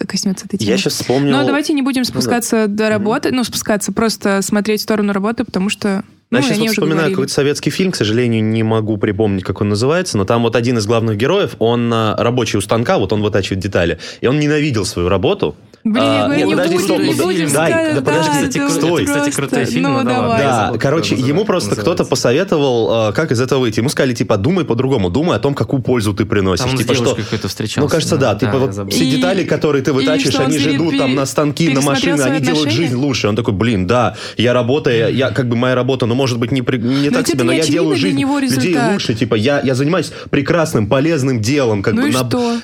[0.09, 0.71] коснется этой темы.
[0.71, 1.33] Я сейчас вспомнил...
[1.33, 5.69] Но давайте не будем спускаться до работы, ну, спускаться, просто смотреть в сторону работы, потому
[5.69, 9.61] что, ну, я сейчас вот вспоминаю какой-то советский фильм, к сожалению, не могу припомнить, как
[9.61, 13.13] он называется, но там вот один из главных героев, он а, рабочий у станка, вот
[13.13, 15.55] он вытачивает детали, и он ненавидел свою работу.
[15.87, 18.01] Блин, я А, говорю, нет, не подожди, будем, стоп, не ну, будем дай, сказать, да
[18.01, 19.05] подожди, да, кстати, это стой.
[19.05, 20.43] Кстати, просто- крутой фильм, ну, да давай.
[20.43, 23.79] Да, забыл, короче, ему просто кто-то посоветовал, а, как из этого выйти.
[23.79, 26.65] Ему сказали, типа, думай по-другому, думай о том, какую пользу ты приносишь.
[26.67, 27.15] Там типа, что...
[27.15, 27.81] какой-то встречался.
[27.83, 28.35] Ну, кажется, да.
[28.35, 28.91] Типа, я вот забыл.
[28.91, 32.41] все И- детали, которые ты вытачиваешь, они же идут там на станки, на машины, они
[32.41, 33.29] делают жизнь лучше.
[33.29, 36.63] Он такой, блин, да, я работаю, я, как бы моя работа, ну, может быть, не,
[36.63, 39.15] Но так ведь себе, но я делаю жизнь людей лучше.
[39.15, 41.85] Типа, я, я занимаюсь прекрасным, полезным делом.
[41.85, 42.13] Как Ну бы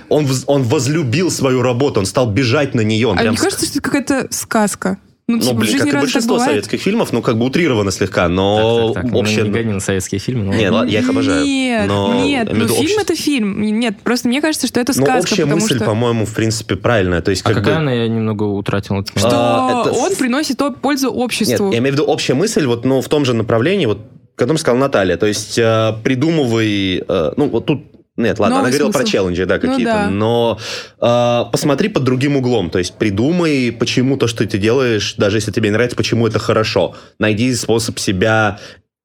[0.08, 3.11] он возлюбил свою работу, он стал бежать на нее.
[3.12, 4.98] Он А прям мне кажется, что это какая-то сказка.
[5.28, 8.28] Ну, ну, типа, в блин, как и большинство советских фильмов, ну, как бы утрировано слегка,
[8.28, 9.44] но Так, так, так, ну, общее...
[9.44, 10.46] Не гони на советские фильмы.
[10.46, 10.76] но Не, ладно.
[10.78, 11.44] ладно, я их обожаю.
[11.46, 13.62] Нет, но нет, ну фильм это фильм.
[13.62, 15.84] Нет, просто мне кажется, что это Но сказка, общая потому мысль, что...
[15.84, 17.22] по-моему, в принципе, правильная.
[17.22, 17.80] То есть, А как какая бы...
[17.82, 19.12] она, я немного утратил момент.
[19.16, 21.70] Что А, это- он приносит пользу Нет, обществу.
[21.70, 24.58] я имею в виду общая мысль, вот, ну, в том же направлении, вот, о котором
[24.58, 25.16] сказала Наталья.
[25.16, 27.04] То есть, э, придумывай...
[27.08, 27.84] э, ну, вот тут...
[28.16, 28.98] Нет, ладно, Новый она говорила смысл.
[29.04, 29.92] про челленджи, да, Ну какие-то.
[29.92, 30.10] да.
[30.10, 30.58] Но
[31.00, 32.68] э, посмотри под другим углом.
[32.68, 36.38] То есть, придумай, почему то, что ты делаешь, даже если тебе не нравится, почему это
[36.38, 36.94] хорошо.
[37.18, 38.58] Найди способ себя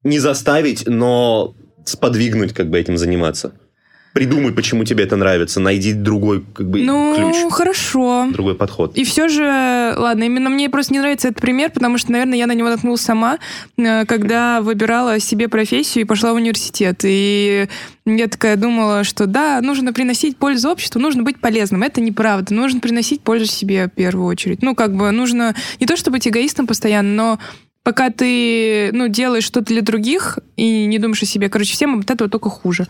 [0.04, 3.54] не заставить, но сподвигнуть, как бы, этим заниматься.
[4.13, 5.60] Придумай, почему тебе это нравится.
[5.60, 8.28] Найди другой, как бы, ну, ключ, хорошо.
[8.32, 8.98] другой подход.
[8.98, 9.43] И все же,
[9.96, 13.02] ладно, именно мне просто не нравится этот пример, потому что, наверное, я на него наткнулась
[13.02, 13.38] сама,
[13.78, 17.02] э, когда выбирала себе профессию и пошла в университет.
[17.04, 17.67] И
[18.06, 21.84] я такая думала, что да, нужно приносить пользу обществу, нужно быть полезным.
[21.84, 22.54] Это неправда.
[22.54, 24.63] Нужно приносить пользу себе в первую очередь.
[24.63, 27.39] Ну, как бы нужно не то чтобы быть эгоистом постоянно, но
[27.84, 32.10] пока ты, ну, делаешь что-то для других и не думаешь о себе, короче, всем от
[32.12, 32.88] этого только хуже.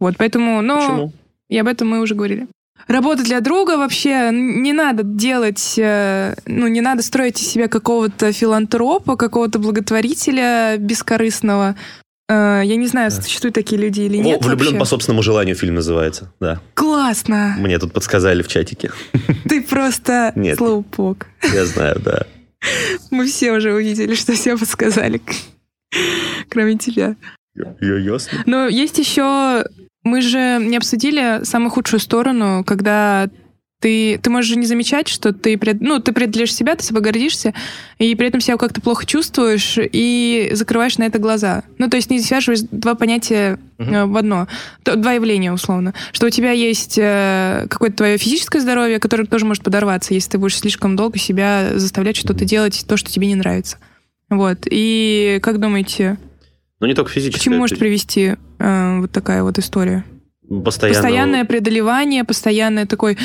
[0.00, 0.78] Вот, поэтому, но...
[0.80, 1.12] Почему?
[1.48, 2.46] И об этом мы уже говорили.
[2.86, 8.32] Работа для друга вообще не надо делать, э, ну, не надо строить из себя какого-то
[8.32, 11.74] филантропа, какого-то благотворителя бескорыстного.
[12.28, 14.44] Э, Я не знаю, существуют такие люди или О, нет.
[14.44, 14.78] «Влюблен вообще.
[14.78, 16.60] по собственному желанию» фильм называется, да.
[16.74, 17.56] Классно!
[17.58, 18.90] Мне тут подсказали в чатике.
[19.48, 20.56] Ты просто Нет.
[20.58, 21.26] слоупок.
[21.52, 22.26] Я знаю, да.
[23.10, 25.20] Мы все уже увидели, что все подсказали,
[26.48, 27.16] кроме тебя.
[27.80, 28.42] Ясно.
[28.46, 29.64] Но есть еще...
[30.04, 33.28] Мы же не обсудили самую худшую сторону, когда
[33.80, 37.02] ты, ты можешь же не замечать, что ты, пред- ну, ты преодолеешь себя, ты собой
[37.02, 37.54] гордишься,
[37.98, 41.62] и при этом себя как-то плохо чувствуешь и закрываешь на это глаза.
[41.78, 44.48] Ну, то есть не связываешь два понятия э, в одно.
[44.84, 45.94] Два явления, условно.
[46.12, 50.38] Что у тебя есть э, какое-то твое физическое здоровье, которое тоже может подорваться, если ты
[50.38, 53.78] будешь слишком долго себя заставлять что-то делать, то, что тебе не нравится.
[54.28, 54.58] Вот.
[54.68, 56.18] И как думаете,
[56.80, 57.44] Ну, не только к физически.
[57.44, 60.04] чему может привести э, вот такая вот история?
[60.64, 60.94] Постоянно...
[60.94, 63.18] Постоянное преодолевание, постоянное такой,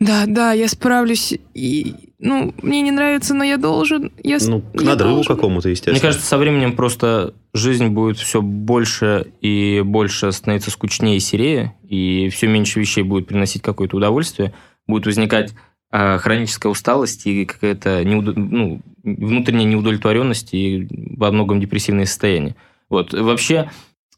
[0.00, 4.10] да, да, я справлюсь, и, ну, мне не нравится, но я должен.
[4.22, 5.36] Я, Ну, к я надрыву должен.
[5.36, 5.92] какому-то, естественно.
[5.94, 11.74] Мне кажется, со временем просто жизнь будет все больше и больше становиться скучнее и серее,
[11.86, 14.54] и все меньше вещей будет приносить какое-то удовольствие,
[14.86, 15.52] будет возникать
[15.90, 20.88] а, хроническая усталость и какая-то неудо- ну, внутренняя неудовлетворенность и
[21.18, 22.56] во многом депрессивное состояние.
[22.92, 23.14] Вот.
[23.14, 23.70] Вообще,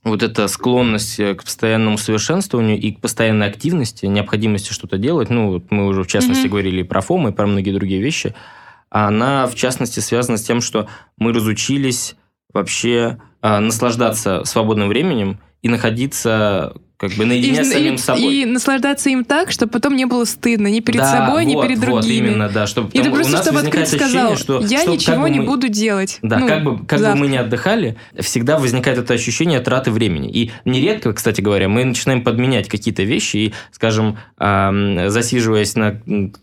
[0.02, 5.52] вот эта склонность э, к постоянному совершенствованию и к постоянной активности, необходимости что-то делать, ну,
[5.52, 6.50] вот мы уже в частности Мгм.
[6.50, 8.34] говорили и про ФОМ, и про многие другие вещи,
[8.90, 12.16] она, в частности, связана с тем, что мы разучились
[12.52, 16.74] вообще а, наслаждаться свободным временем и находиться
[17.08, 18.34] как бы наедине И, с самим и- собой.
[18.34, 21.66] и наслаждаться им так, чтобы потом не было стыдно ни перед Да, собой, ни вот,
[21.66, 22.28] перед вот, другими.
[22.28, 22.66] именно, да.
[22.66, 25.68] Чтобы, И ты просто, нас чтобы открыто сказал, что, я что ничего не мы- буду
[25.68, 26.18] делать.
[26.22, 30.30] Да, Ну, как бы, как бы мы не отдыхали, всегда возникает это ощущение траты времени.
[30.30, 36.00] И нередко, кстати говоря, мы начинаем подменять какие-то вещи и, скажем, ам, засиживаясь на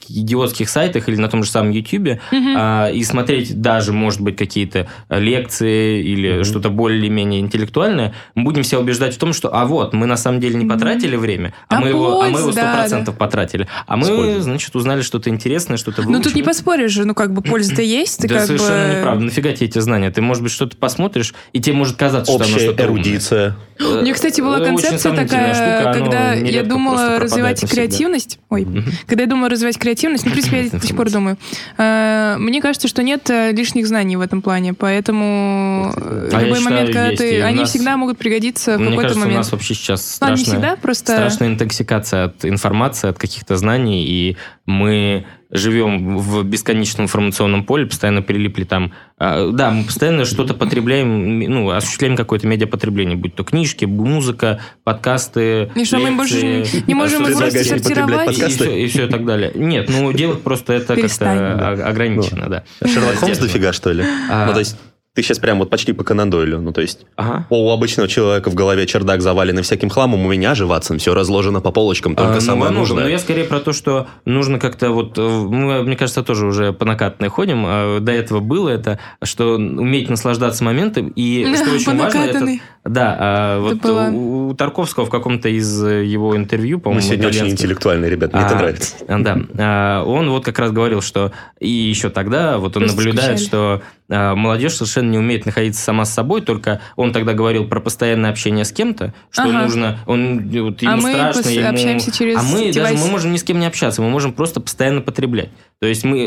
[0.07, 2.55] идиотских сайтах или на том же самом YouTube, Мгм.
[2.57, 6.43] а, и смотреть даже, может быть, какие-то лекции или Мгм.
[6.43, 10.39] что-то более-менее интеллектуальное, мы будем себя убеждать в том, что, а вот, мы на самом
[10.39, 10.69] деле не Мгм.
[10.73, 13.67] потратили время, а, А мы его, а мы его польза, да, 100% потратили.
[13.87, 14.41] А мы, Используем.
[14.43, 18.19] значит, узнали что-то интересное, что-то Ну, тут не поспоришь же, ну, как бы польза-то есть,
[18.21, 18.99] ты Да как совершенно бы...
[18.99, 19.25] неправда.
[19.25, 20.11] Нафига тебе эти знания?
[20.11, 22.95] Ты, может быть, что-то посмотришь, и тебе может казаться, что оно Общая что-то умное.
[23.03, 23.55] эрудиция.
[23.79, 28.39] У меня, кстати, была Э, концепция такая, штука, когда я думала развивать креативность.
[28.49, 28.67] Ой,
[29.07, 31.37] когда я думала развивать креативность, ну, в принципе, я до сих пор думаю,
[31.77, 36.59] э, мне кажется, что нет э, лишних знаний в этом плане, поэтому э, А любой
[36.59, 39.37] момент, когда ты, они всегда могут пригодиться в какой-то кажется, у момент.
[39.37, 41.13] нас вообще сейчас Ладно, не страшная, всегда, просто...
[41.13, 48.21] страшная интоксикация от информации, от каких-то знаний, и мы живем в бесконечном информационном поле, постоянно
[48.21, 48.93] прилипли там.
[49.17, 55.69] А, Да, мы постоянно что-то потребляем, ну, осуществляем какое-то медиапотребление, будь то книжки, музыка, подкасты,
[55.75, 58.23] И что, мы больше лекции, не можем их просто не сортировать?
[58.23, 58.63] и, подкасты?
[58.63, 59.51] все, и все и так далее.
[59.53, 62.63] Нет, ну делать просто это как-то ограничено, да.
[62.87, 64.05] Шерлок Холмс дофига, что ли?
[64.29, 64.77] А, Ну, то есть,
[65.13, 66.61] ты сейчас прям вот почти по Конан Дойлю.
[66.61, 67.45] Ну, то есть, ага.
[67.49, 71.59] у обычного человека в голове чердак заваленный всяким хламом, у меня же, Ватсон, все разложено
[71.59, 72.77] по полочкам, только А, ну, самое многом.
[72.79, 73.03] нужное.
[73.03, 75.17] Но я скорее про то, что нужно как-то вот...
[75.17, 77.65] э, Мы, мне кажется, тоже уже по накатанной ходим.
[77.67, 81.09] а До этого было это, что уметь наслаждаться моментом.
[81.09, 82.47] И что очень По важно, это...
[82.83, 84.09] Да, а вот было.
[84.09, 88.33] у, у Тарковского в каком-то из э, его интервью, Мы по-моему, сегодня очень интеллектуальные, ребят,
[88.33, 88.95] мне это А, нравится.
[89.07, 89.37] а, Да.
[89.59, 93.47] А, Он вот как раз говорил, что и еще тогда вот он Просто наблюдает, скучали.
[93.47, 97.79] что а, молодежь совершенно не умеет находиться сама с собой, только он тогда говорил про
[97.81, 99.61] постоянное общение с кем-то, что Ага.
[99.61, 103.07] нужно, он вот, ему А мы страшно, пос- ему- общаемся через а мы даже мы
[103.11, 105.49] можем ни с кем не общаться, мы можем просто постоянно потреблять.
[105.81, 106.19] То есть мы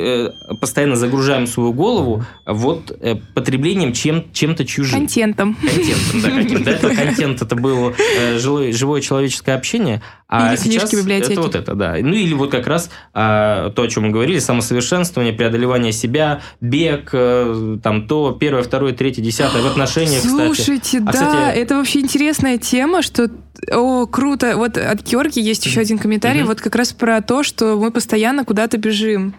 [0.51, 4.99] э, постоянно загружаем свою голову вот э, потреблением чем, чем-то чужим.
[4.99, 5.55] Контентом.
[5.55, 6.65] Контентом, да, каким.
[6.65, 11.33] До этого контент это было э, жилое- живое человеческое общение, а Или сейчас книжки, библиотеки.
[11.35, 11.95] это вот это, да.
[12.01, 17.11] Ну или вот как раз а, то, о чем мы говорили, самосовершенствование, преодолевание себя, бег,
[17.13, 20.33] э, там то, первое, второе, третье, десятое, в отношениях, кстати.
[20.57, 23.31] Слушайте, А, да, кстати- это вообще интересная тема, что...
[23.71, 24.57] О, круто.
[24.57, 26.49] Вот от Георгия есть еще один комментарий, Мгм.
[26.49, 29.33] вот как раз про то, что мы постоянно куда-то бежим.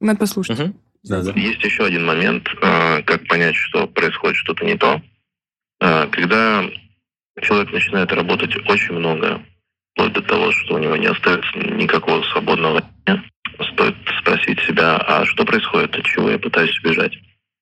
[0.00, 0.58] Надо послушать.
[0.58, 0.74] Мгм.
[1.04, 1.32] Да, да.
[1.32, 5.00] Есть еще один момент, э, как понять, что происходит что-то не то.
[5.80, 6.64] Э, Когда
[7.40, 9.42] человек начинает работать очень много,
[9.92, 13.22] вплоть до того, что у него не остается никакого свободного дня,
[13.72, 17.16] стоит спросить себя, а что происходит, от чего я пытаюсь убежать?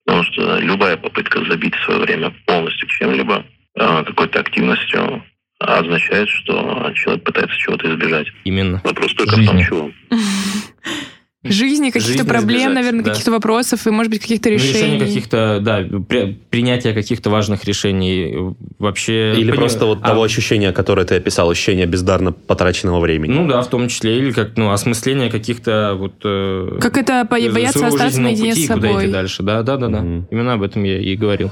[0.05, 3.45] Потому что любая попытка забить свое время полностью чем-либо,
[3.79, 5.23] э, какой-то активностью,
[5.59, 8.27] означает, что человек пытается чего-то избежать.
[8.45, 8.81] Именно.
[8.85, 9.91] Вопрос только в том, чего.
[11.51, 13.11] Жизни, каких-то проблем, избежать, наверное, да.
[13.11, 14.73] каких-то вопросов и, может быть, каких-то Ну, решений.
[14.75, 19.35] решение каких-то, да, при- принятие каких-то важных решений э, вообще...
[19.37, 23.33] Или пони- просто вот а, того ощущения, которое ты описал, ощущение бездарно потраченного времени.
[23.33, 26.15] Ну да, в том числе, или как, ну, осмысление каких-то вот...
[26.25, 29.09] э, Как это по- э, бояться остаться наедине пути, с куда идти собой.
[29.13, 29.43] дальше.
[29.43, 30.01] Да, да, да, да.
[30.01, 30.27] Мгм.
[30.31, 31.51] Именно об этом я и говорил.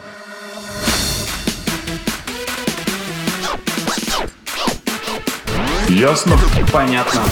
[5.89, 6.37] Ясно?
[6.73, 7.23] Понятно.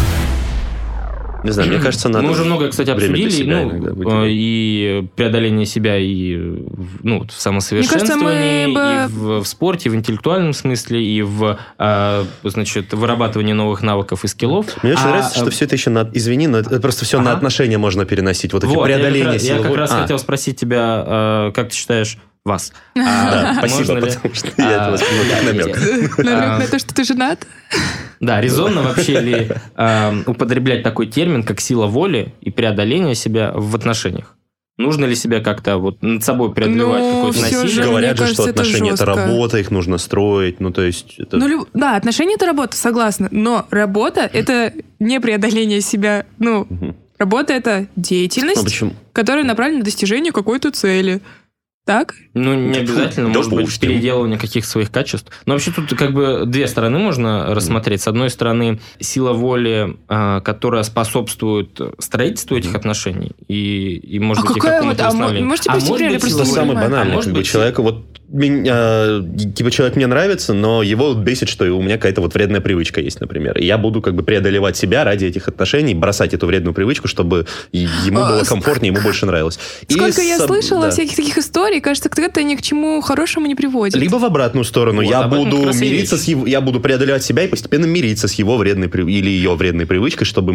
[1.44, 2.24] Не знаю, мне кажется, надо...
[2.26, 7.32] Мы уже много, кстати, обсудили, себя ну, э, и преодоление себя, и в- ну, в
[7.32, 12.92] самосовершенствовании, Мне кажется, мы и в, в спорте, в интеллектуальном смысле, и в, а, значит,
[12.92, 14.66] вырабатывании новых навыков и скиллов.
[14.82, 16.08] Мне очень А, нравится, что э, все это еще на...
[16.12, 17.38] Извини, но это просто все на Ага.
[17.38, 18.52] отношения можно переносить.
[18.52, 21.52] Вот эти Вот, я как преодоления раз- Я как раз А, хотел спросить тебя, э,
[21.54, 22.72] как ты считаешь, вас?
[22.94, 26.18] Да, а, спасибо, ли- потому что я это а, воспринял как да, намек.
[26.18, 27.46] Намек а, на то, что ты женат?
[28.20, 29.48] Да, резонно вообще ли
[30.26, 34.36] употреблять такой термин, как сила воли и преодоление себя в отношениях?
[34.78, 37.68] Нужно ли себя как-то вот над собой преодолевать Ну, какое-то насилие?
[37.68, 39.26] же, Говорят же, что кажется, это отношения это жестко.
[39.26, 40.60] работа, их нужно строить.
[40.60, 41.36] Ну, то есть, это...
[41.36, 43.28] Ну, люб- да, отношения это работа, согласна.
[43.30, 46.24] Но работа это не преодоление себя.
[46.38, 46.96] Ну, Мгм.
[47.18, 48.94] работа это Ну, деятельность, почему?
[49.12, 51.20] которая направлена на достижение какой-то цели.
[51.84, 52.14] Так?
[52.34, 55.32] Ну, не обязательно, может быть, переделывание каких своих качеств.
[55.46, 58.02] Но вообще тут как бы две стороны можно рассмотреть.
[58.02, 64.46] С одной стороны, сила воли, а, которая способствует строительству этих отношений и, и может А
[64.46, 67.02] быть, и какая какому-то вот- а можете А может быть, Просто самое банальное.
[67.02, 71.64] А может как бы быть, человека вот типа человек мне нравится, но его бесит, что
[71.76, 73.58] у меня какая-то вот вредная привычка есть, например.
[73.58, 77.46] И я буду как бы преодолевать себя ради этих отношений, бросать эту вредную привычку, чтобы
[77.72, 79.58] и- ему А, было комфортнее, ему больше нравилось.
[79.88, 80.90] И Сколько я с- слышала да.
[80.90, 83.96] всяких таких историй, кажется, это ни к чему хорошему не приводит.
[83.96, 85.02] Либо в обратную сторону.
[85.02, 88.32] Вот, я буду и мириться с его, я буду преодолевать себя и постепенно мириться с
[88.34, 90.52] его вредной или ее вредной привычкой, чтобы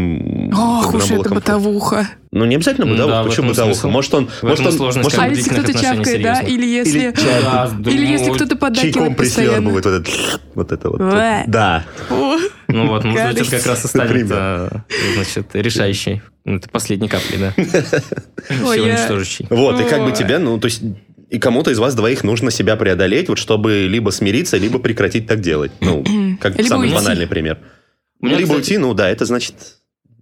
[0.52, 1.36] Ох чтобы уж нам было это комфортно.
[1.36, 2.10] бытовуха.
[2.32, 3.16] Ну, не обязательно бытовуха.
[3.16, 3.74] да, Почему бытовуха?
[3.74, 3.90] смысл.
[3.90, 4.30] Может, он...
[4.42, 6.42] Может, он, может, А он бы если кто-то чавкает, да?
[6.42, 7.00] Или если...
[7.00, 9.72] Или Да, Или если кто-то чайком поддакивает постоянно.
[9.74, 10.12] прислербывает вот это,
[10.56, 11.00] вот это вот.
[11.48, 11.86] Да.
[12.68, 14.84] Ну вот, может быть, это как раз и станет, а,
[15.16, 16.22] значит, решающей.
[16.44, 17.54] Ну, Это последней капли, да.
[18.50, 19.48] Все уничтожащей.
[19.50, 20.14] Вот, и как бы Ой.
[20.16, 20.82] тебе, ну, то есть...
[21.30, 25.42] И кому-то из вас двоих нужно себя преодолеть, вот чтобы либо смириться, либо прекратить так
[25.42, 25.72] делать.
[25.82, 26.04] Ну,
[26.42, 26.96] как Либо самый уйти.
[26.96, 27.58] банальный пример.
[28.22, 29.56] У меня, либо кстати, уйти, ну да, это значит...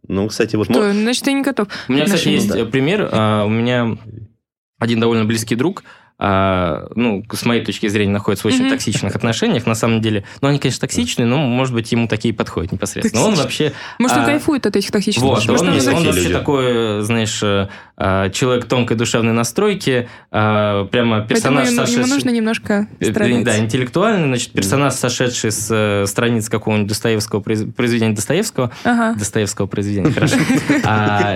[0.07, 0.65] Ну, кстати, вот...
[0.65, 1.67] что, Значит, я не готов.
[1.87, 2.59] У меня, кстати, есть да.
[2.59, 3.09] э, пример.
[3.11, 3.97] А, У меня
[4.79, 5.83] один довольно близкий друг,
[6.17, 8.69] а, ну, с моей точки зрения, находится в очень Мгм.
[8.71, 10.23] токсичных отношениях, на самом деле.
[10.41, 13.23] Ну, они, конечно, токсичные, но, может быть, ему такие подходят непосредственно.
[13.23, 13.69] Он Токсичные.
[13.69, 13.79] вообще...
[13.99, 15.69] Может, он а, кайфует от этих токсичных Вот, отношений?
[15.69, 16.33] он, Может, он он такие вообще люди.
[16.39, 17.41] такой, знаешь,
[17.97, 22.13] а, человек тонкой душевной настройки, а, прямо Поэтому персонаж, ему, ему сошедший...
[22.13, 23.43] нужно немножко Э, страдать.
[23.43, 29.17] Да, интеллектуальный, значит, персонаж, сошедший с э, страниц какого-нибудь Достоевского, произ- произведения Достоевского, Ага.
[29.19, 30.35] Достоевского произведения, хорошо.
[30.85, 31.35] А,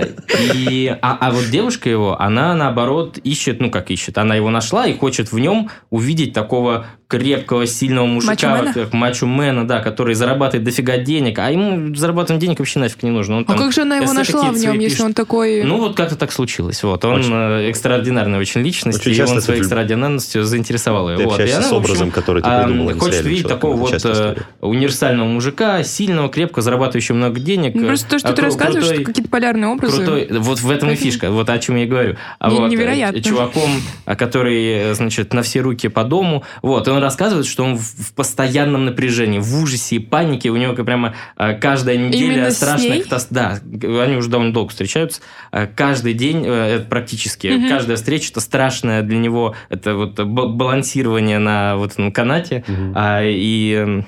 [0.54, 4.69] и, а, а вот девушка его, она наоборот ищет, ну как ищет, она его нашла
[4.86, 10.96] и хочет в нем увидеть такого крепкого, сильного мужика, как мачо-мена, да, который зарабатывает дофига
[10.98, 13.38] денег, а ему зарабатывание денег вообще нафиг не нужно.
[13.38, 15.00] Он А там как же она его нашла в нем, если пишет.
[15.06, 15.64] он такой...
[15.64, 16.82] Ну, вот как-то так случилось.
[16.84, 17.04] Вот.
[17.04, 21.12] Он Очень- э, экстраординарная очень личность, Очень и часто он своей люб- экстраординарностью заинтересовал Ты
[21.14, 21.30] его.
[21.30, 21.40] Вот.
[21.40, 22.90] И она, с в общем, образом, который ты а, придумал.
[22.90, 24.46] а Хочет видеть такого вот частая э, история.
[24.60, 27.74] универсального мужика, сильного, крепко зарабатывающего много денег.
[27.74, 29.96] Ну, Просто то, что а, ты рассказываешь, крутой- какие-то полярные образы.
[30.04, 32.16] Крутой, вот в этом и фишка, вот о чем я и говорю.
[32.38, 33.20] А вот, э, невероятно.
[33.20, 33.70] Чуваком,
[34.04, 38.12] а, который, значит, на все руки по дому, вот, и он рассказывает, что он в
[38.14, 43.00] постоянном напряжении, в ужасе и панике, у него как прямо э, каждая неделя Именно страшная
[43.02, 43.60] катастрофа.
[43.64, 45.20] Да, они уже довольно долго встречаются,
[45.52, 47.68] Э, каждый день, э, это практически, Мгм.
[47.68, 53.72] каждая встреча, это страшное для него, это вот балансирование на вот этом канате, а, и
[53.74, 54.06] м,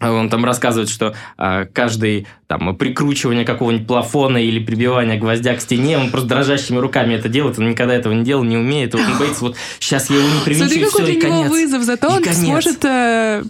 [0.00, 5.98] он там рассказывает, что а, каждый там прикручивание какого-нибудь плафона или прибивание гвоздя к стене,
[5.98, 9.16] он просто дрожащими руками это делает, он никогда этого не делал, не умеет, вот он
[9.18, 11.50] боится, вот сейчас я его не привинчу, Смотри, и какой все, и для него конец.
[11.50, 12.38] вызов, зато И он конец.
[12.38, 13.42] сможет э,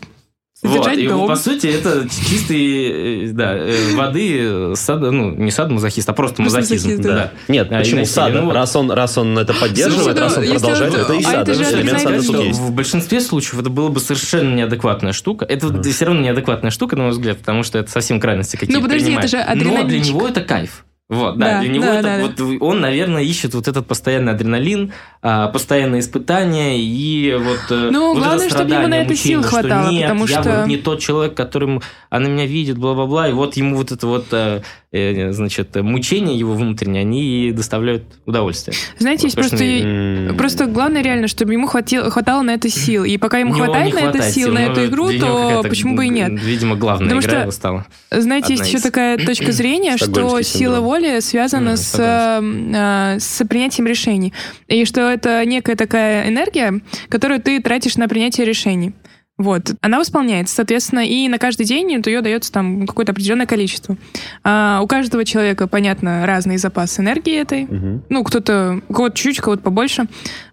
[0.63, 6.13] Вот, и по сути это чистые э, да, э, воды сада, ну не садомазохист, а
[6.13, 6.89] просто Просто мазохизм.
[6.89, 7.15] мазохист, да.
[7.15, 7.33] да.
[7.49, 8.43] Нет, А, и почему сада?
[8.43, 11.43] Ну раз, он, раз он это поддерживает, Ну, раз он продолжает, это- это и а
[11.43, 12.59] это же элемент сада тут есть.
[12.61, 15.47] в большинстве случаев это было бы совершенно неадекватная штука.
[15.47, 18.83] Это все равно неадекватная штука, на мой взгляд, потому что это совсем крайности какие-то Ну,
[18.83, 19.29] подожди, принимает.
[19.33, 20.15] это же Но для адреналинчик.
[20.15, 20.85] него это кайф.
[21.11, 22.23] Вот, да, Да, для него да, это, да, да.
[22.23, 24.93] вот он, наверное, ищет вот этот постоянный адреналин,
[25.23, 29.39] а, постоянные испытания и вот э, Ну, вот главное, это чтобы ему на это сил
[29.41, 32.79] мучение, что хватало, нет, потому я что- вот не тот человек, которым она меня видит,
[32.79, 38.77] бла-бла-бла, и вот ему вот это вот, э, значит, мучения его внутренние, они доставляют удовольствие.
[38.99, 39.65] Знаете, есть Вот, просто...
[39.65, 43.05] М, Просто главное реально, чтобы ему хватило, хватало на это сил.
[43.05, 46.07] И пока ему хватает не на это хватает сил, на эту игру, то почему бы
[46.07, 46.31] и нет?
[46.43, 47.87] Видимо, главная Потому игра что- стала.
[48.11, 48.83] Знаете, есть Одна еще из.
[48.83, 50.85] такая точка зрения, что сила синдром.
[50.85, 54.33] воли связана с, э, с принятием решений.
[54.69, 58.93] И что это некая такая энергия, которую ты тратишь на принятие решений.
[59.41, 59.73] Вот.
[59.81, 63.97] Она восполняется, соответственно, и на каждый день ее дается там какое-то определенное количество.
[64.45, 67.65] А у каждого человека, понятно, разный запас энергии этой.
[67.65, 68.05] мгм.
[68.11, 70.05] Ну, кто-то, у кого-то чуть, у кого-то побольше.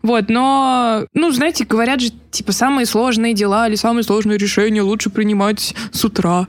[0.03, 5.09] Вот, но, ну, знаете, говорят же, типа, самые сложные дела или самые сложные решения лучше
[5.09, 6.47] принимать с утра,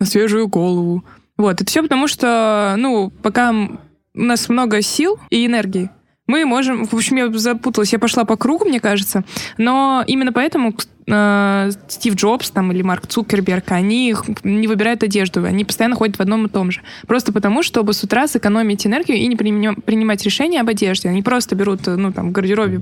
[0.00, 1.04] на свежую голову.
[1.36, 5.88] Вот, это все потому, что, ну, пока у нас много сил и энергии,
[6.26, 6.86] мы можем...
[6.86, 9.24] В общем, я запуталась, я пошла по кругу, мне кажется.
[9.58, 10.74] Но именно поэтому
[11.06, 16.20] э, Стив Джобс там, или Марк Цукерберг, они не выбирают одежду, они постоянно ходят в
[16.20, 16.82] одном и том же.
[17.06, 21.08] Просто потому, чтобы с утра сэкономить энергию и не приним- принимать решения об одежде.
[21.08, 22.80] Они просто берут, э, ну, там, в гардеробе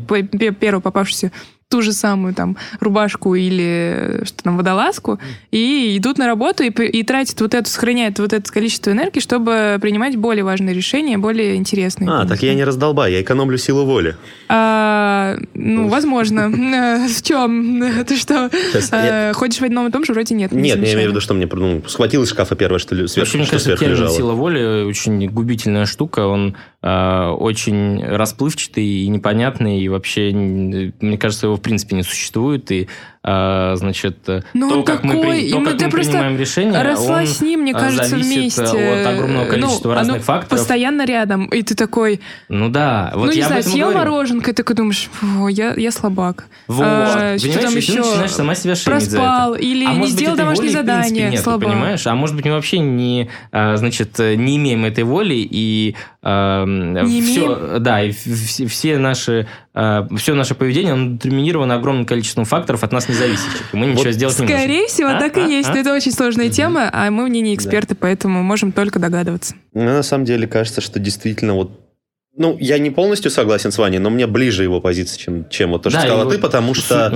[0.53, 1.33] первую попавшуюся
[1.75, 5.19] ту же самую там рубашку или э, что там, водолазку,
[5.51, 9.79] и идут на работу и, и тратят вот это, сохраняют вот это количество энергии, чтобы
[9.83, 12.09] принимать более важные решения, более интересные.
[12.09, 14.15] А, так я не раздолбай, я экономлю силу воли.
[14.49, 16.53] А, ну, возможно.
[16.75, 17.83] Э, В чем?
[18.07, 18.51] Ты что,
[18.93, 20.13] э, ходишь в одном и том же?
[20.13, 20.53] Вроде нет.
[20.53, 23.07] не Нет, я имею в виду, что мне ну, схватил из шкафа первое, что, ли-
[23.07, 24.11] сверху, лежало.
[24.11, 26.27] сила воли очень губительная штука.
[26.27, 29.81] Он очень расплывчатый и непонятный.
[29.81, 32.71] И вообще, мне кажется, его принципе не существует.
[32.71, 32.89] И,
[33.25, 36.39] э, значит, э, Ну, то, как мы, такой, при- то, мы- как мы просто принимаем
[36.39, 38.63] решения, Росла он, с ним, мне э, кажется, вместе.
[38.63, 40.49] э, от огромного количества Ну, разных оно факторов.
[40.61, 41.47] постоянно рядом.
[41.47, 43.99] И ты такой, Ну да, вот ну, не я знаю, съел говорю.
[44.11, 46.45] мороженка, и такой думаешь, «Фу, я, я слабак.
[46.69, 46.85] Вот.
[46.87, 47.99] А, что там и ты еще?
[47.99, 49.05] начинаешь сама себя шеймить.
[49.11, 51.69] Проспал, или А не сделал домашнее задание, нету, слабак.
[51.71, 52.07] понимаешь?
[52.07, 57.23] А может быть, мы вообще не, а, значит, э, не имеем этой воли, и Не
[57.23, 62.85] все, да, и в- в- все наши, все наше поведение оно детерминировано огромным количеством факторов
[62.85, 64.59] от нас независящих, и мы ничего сделать не можем.
[64.59, 65.69] Скорее всего, А, так и а, есть.
[65.69, 65.73] а.
[65.75, 69.55] Но это очень сложная тема, а мы в ней не эксперты, поэтому можем только догадываться.
[69.73, 71.84] Мне на самом деле кажется, что действительно вот
[72.37, 75.83] ну, я не полностью согласен с Ваней, но мне ближе его позиция, чем, чем вот
[75.83, 77.07] то, что Да, сказала и ты, потому что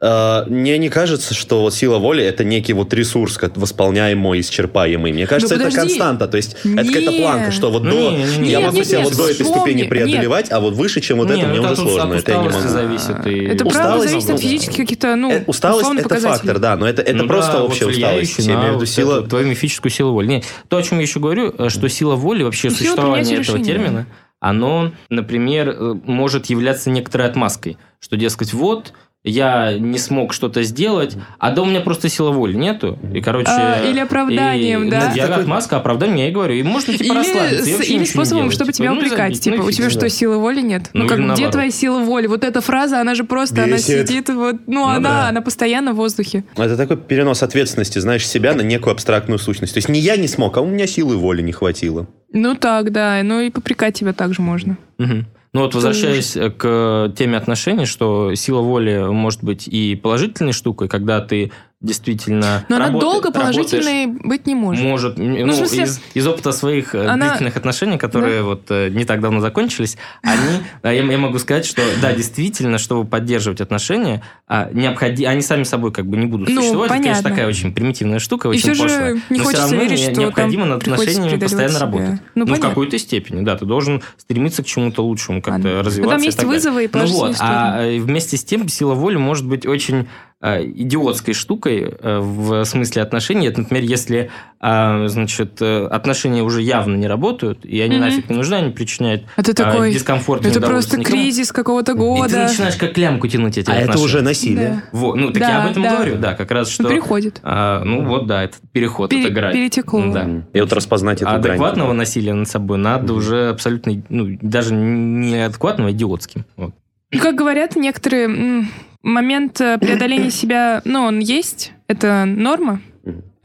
[0.00, 0.44] Ага.
[0.46, 5.12] э, мне не кажется, что вот сила воли это некий вот ресурс как восполняемый, исчерпаемый.
[5.12, 5.88] Мне кажется, это Ну, подожди.
[5.90, 7.22] константа, то есть это какая-то Нет.
[7.22, 8.10] планка, что вот Ну, до...
[8.10, 8.50] не, не, не.
[8.50, 9.88] я Нет, могу нет, себя нет, вот до этой ступени нет.
[9.90, 12.14] преодолевать, а вот выше, чем вот Не, это, ну, мне это уже сложно.
[12.14, 12.68] Это я не могу.
[12.68, 13.26] зависит.
[13.26, 16.88] и- Это правда зависит ну, от физических каких-то, ну, Э, Усталость это фактор, да, но
[16.88, 18.38] это, это Ну просто да, общая усталость.
[18.40, 19.22] Я имею в виду сила...
[19.22, 20.26] твою мифическую силу воли.
[20.26, 23.58] Не, то, о чем я еще говорю, э, что сила воли, вообще Ну, существование этого
[23.60, 24.06] термина,
[24.44, 28.92] оно, например, э, может являться некоторой отмазкой, что, дескать, вот,
[29.24, 32.98] я не смог что-то сделать, а да у меня просто сила воли нету.
[33.14, 33.50] И, короче...
[33.50, 35.08] А, или оправданием, и, да?
[35.10, 36.54] ну, я Такой- отмазка, оправданием, я и говорю.
[36.54, 37.64] И можно типа Или, расслабиться.
[37.64, 40.08] с- или способом, чтобы Типа, тебя ну, забить, ну, Типа, у фиг тебя с что,
[40.10, 40.90] силы воли нет?
[40.92, 41.52] Ну, Ну, как, где наоборот.
[41.52, 42.26] твоя сила воли?
[42.26, 44.08] Вот эта фраза, она же просто, она Бесит.
[44.08, 45.28] сидит, вот, ну, Ну она, да.
[45.28, 46.44] она постоянно в воздухе.
[46.56, 49.72] Это такой перенос ответственности, знаешь, себя на некую абстрактную сущность.
[49.72, 52.06] То есть не я не смог, а у меня силы воли не хватило.
[52.32, 53.20] Ну, так, да.
[53.22, 54.76] Ну, и попрекать тебя также можно.
[54.98, 55.26] Мгм.
[55.54, 61.20] Ну вот возвращаясь к теме отношений, что сила воли может быть и положительной штукой, когда
[61.20, 64.82] ты действительно Но она работа- долго положительной быть не может.
[64.82, 68.88] Может, ну, в смысле, из, из опыта своих э, она- длительных отношений, которые вот э,
[68.88, 73.60] не так давно закончились, они, а я, я могу сказать, что да, действительно, чтобы поддерживать
[73.60, 76.90] отношения, а, необходи, они сами собой как бы не будут Ну, существовать.
[76.90, 77.30] Это, конечно, понятно.
[77.30, 79.14] такая очень примитивная штука, И очень все пошлая.
[79.16, 81.80] же не Но все равно верить, не- необходимо над отношениями постоянно себя.
[81.86, 82.20] работать.
[82.34, 82.68] Ну, в понятно.
[82.70, 85.68] какой-то степени, да, ты должен стремиться к чему-то лучшему, как-то.
[85.68, 86.14] Ну, развиваться.
[86.16, 89.46] там и есть вызовы и Ну вот, а э, вместе с тем сила воли может
[89.46, 90.06] быть очень
[90.44, 93.46] идиотской штукой э, в смысле отношений.
[93.48, 94.30] Это, например, если
[94.60, 98.04] а, значит, э, отношения уже явно не работают, и они Мгм.
[98.04, 101.16] нафиг не нужны, они причиняют А ты а, такой, дискомфорт это просто никому.
[101.18, 102.36] кризис какого-то И ты года.
[102.44, 104.04] начинаешь как лямку тянуть эти А это отношения.
[104.04, 104.82] уже насилие.
[104.92, 104.98] Да.
[104.98, 105.94] Вот, ну, так Да, я об этом да.
[105.96, 106.84] говорю, да, как раз, что...
[106.84, 107.40] Ну, переходит.
[107.42, 109.52] а, ну, вот, да, это переход, Пере- это грань.
[109.52, 110.02] перетекло.
[110.12, 110.28] Да.
[110.54, 111.52] И вот распознать эту А грань.
[111.56, 116.44] адекватного насилия над собой надо уже абсолютно, ну, даже не адекватного, а идиотским.
[116.56, 116.72] Вот.
[117.12, 118.66] Ну, Как говорят некоторые,
[119.04, 122.80] момент э, преодоления себя, ну, он есть, это норма,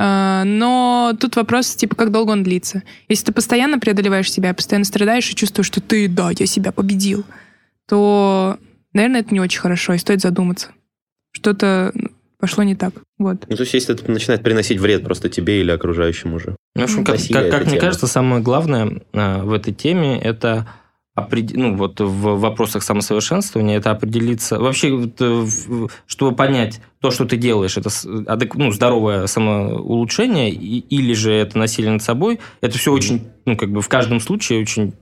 [0.01, 2.83] а, но тут вопрос, типа, как долго он длится.
[3.09, 7.25] Если ты постоянно преодолеваешь себя, постоянно страдаешь и чувствуешь, что ты, да, я себя победил,
[7.85, 8.57] то,
[8.93, 10.69] наверное, это не очень хорошо, и стоит задуматься.
[11.31, 12.93] Что-то ну, пошло не так.
[13.17, 13.45] Вот.
[13.49, 16.55] Ну, то есть, если это начинает приносить вред просто тебе или окружающим уже.
[16.75, 17.81] В общем, как, как- как мне тема.
[17.81, 20.65] кажется, самое главное а, в этой теме это
[21.19, 24.59] опред- ну, вот в вопросах самосовершенствования это определиться...
[24.59, 25.45] Вообще, э,
[26.07, 31.91] чтобы понять то, что ты делаешь, это адек- ну, здоровое самоулучшение или же это насилие
[31.91, 34.93] над собой, это все очень, ну, как бы в каждом случае очень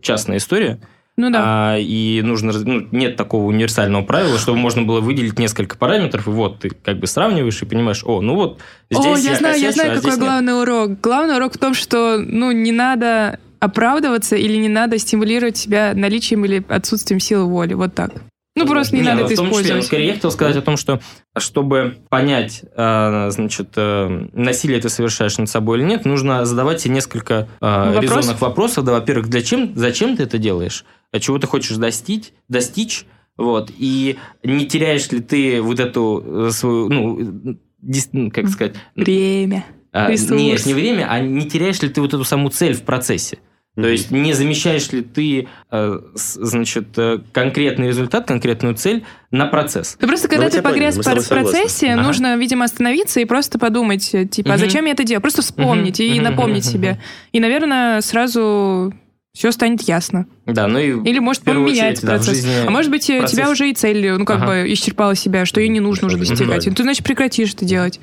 [0.00, 0.80] частная история.
[1.16, 1.74] Ну да.
[1.74, 6.30] А, и нужно, ну, нет такого универсального правила, чтобы можно было выделить несколько параметров, и
[6.30, 8.58] вот ты как бы сравниваешь и понимаешь, о, ну вот
[8.90, 10.28] здесь О, я знаю, я косячу, знаю, а какой здесь нет».
[10.28, 11.00] главный урок.
[11.00, 16.44] Главный урок в том, что, ну, не надо оправдываться или не надо стимулировать себя наличием
[16.44, 17.74] или отсутствием силы воли.
[17.74, 18.12] Вот так.
[18.56, 19.82] Ну, просто не, надо ну, это в том числе, использовать.
[19.82, 21.00] ну, скорее, я хотел сказать о том, что
[21.36, 26.94] чтобы понять, э, значит, э, насилие ты совершаешь над собой или нет, нужно задавать себе
[26.94, 28.02] несколько э, Вопросов?
[28.02, 28.84] резонных вопросов.
[28.84, 30.84] Да, во-первых, для чем, зачем ты это делаешь?
[31.10, 32.32] А Чего ты хочешь достичь?
[32.48, 33.06] достичь
[33.36, 37.56] вот, и не теряешь ли ты вот эту свою, ну,
[38.12, 38.76] ну, как сказать...
[38.94, 39.64] Время.
[39.90, 40.12] а.
[40.12, 43.38] Нет, не время, а не теряешь ли ты вот эту саму цель в процессе?
[43.76, 49.96] То есть не замещаешь ли ты, э, значит, э, конкретный результат, конкретную цель на процесс?
[50.00, 51.92] Ну, просто когда мы ты поняли, погряз мы в процессе.
[51.94, 52.02] Ага.
[52.02, 54.60] нужно, видимо, остановиться и просто подумать, э, типа, а Мгм.
[54.60, 55.22] зачем я это делаю?
[55.22, 57.00] Просто вспомнить Мгм, и напомнить себе.
[57.32, 58.94] И, наверное, сразу
[59.32, 60.26] все станет ясно.
[60.46, 62.34] Да, ну и Или может поменяется очередь, да, в процесс.
[62.36, 64.46] жизни а может быть, процесс- тебя уже и цель, ну, как Ага.
[64.46, 66.68] бы исчерпала себя, что ее не нужно уже достигать.
[66.68, 67.98] И ты, значит, прекратишь это делать.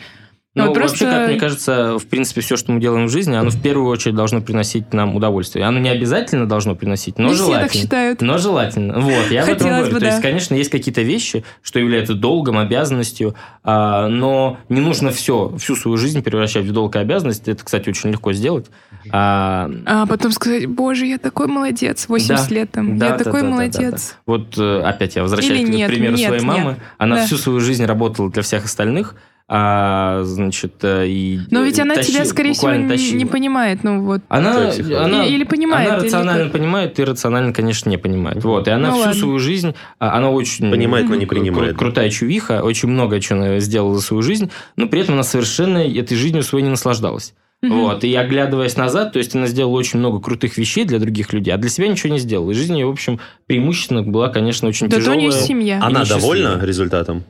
[0.54, 3.52] Ну, вообще, просто- как мне кажется, в принципе, все, что мы делаем в жизни, оно
[3.52, 5.64] в первую очередь должно приносить нам удовольствие.
[5.64, 7.70] Оно не обязательно должно приносить, но Не все желательно.
[7.70, 8.22] так считают.
[8.22, 9.00] Но желательно.
[9.00, 9.94] Вот, я в этом Хотелось говорю.
[9.94, 10.22] бы, То есть, да.
[10.22, 13.34] конечно, есть какие-то вещи, что являются долгом, обязанностью,
[13.64, 17.48] а, но не нужно все, всю свою жизнь превращать в долг и обязанность.
[17.48, 18.66] Это, кстати, очень легко сделать.
[19.10, 22.56] А, А потом сказать, боже, я такой молодец, 80 Да.
[22.56, 24.18] лет там, Да, я да, такой да, да, молодец.
[24.26, 26.70] Вот э, опять я возвращаюсь Или к нет, примеру нет, своей мамы.
[26.72, 26.80] нет.
[26.98, 27.26] Она Да.
[27.26, 29.16] всю свою жизнь работала для всех остальных,
[29.54, 33.84] а, значит, э, и Но ведь она тащи- тебя, скорее всего, буквально не, понимает.
[33.84, 34.22] Ну вот.
[34.30, 36.54] Она, она, Или понимает, она или рационально как?
[36.54, 38.42] понимает, и рационально, конечно, не понимает.
[38.46, 39.14] Вот, и она Ну всю ладно.
[39.20, 40.72] свою жизнь, а, она очень...
[40.72, 41.78] Понимает, но не кру- принимает.
[41.78, 45.80] крутая чувиха, очень много чего она сделала за свою жизнь, но при этом она совершенно
[45.80, 47.34] этой жизнью своей не наслаждалась.
[47.62, 51.54] Вот, и оглядываясь назад, то есть она сделала очень много крутых вещей для других людей,
[51.54, 52.50] а для себя ничего не сделала.
[52.52, 55.20] И жизнь ее, в общем, преимущественно была, конечно, очень Да то у тяжелая.
[55.20, 55.80] нее семья.
[55.84, 57.24] Она довольна результатом?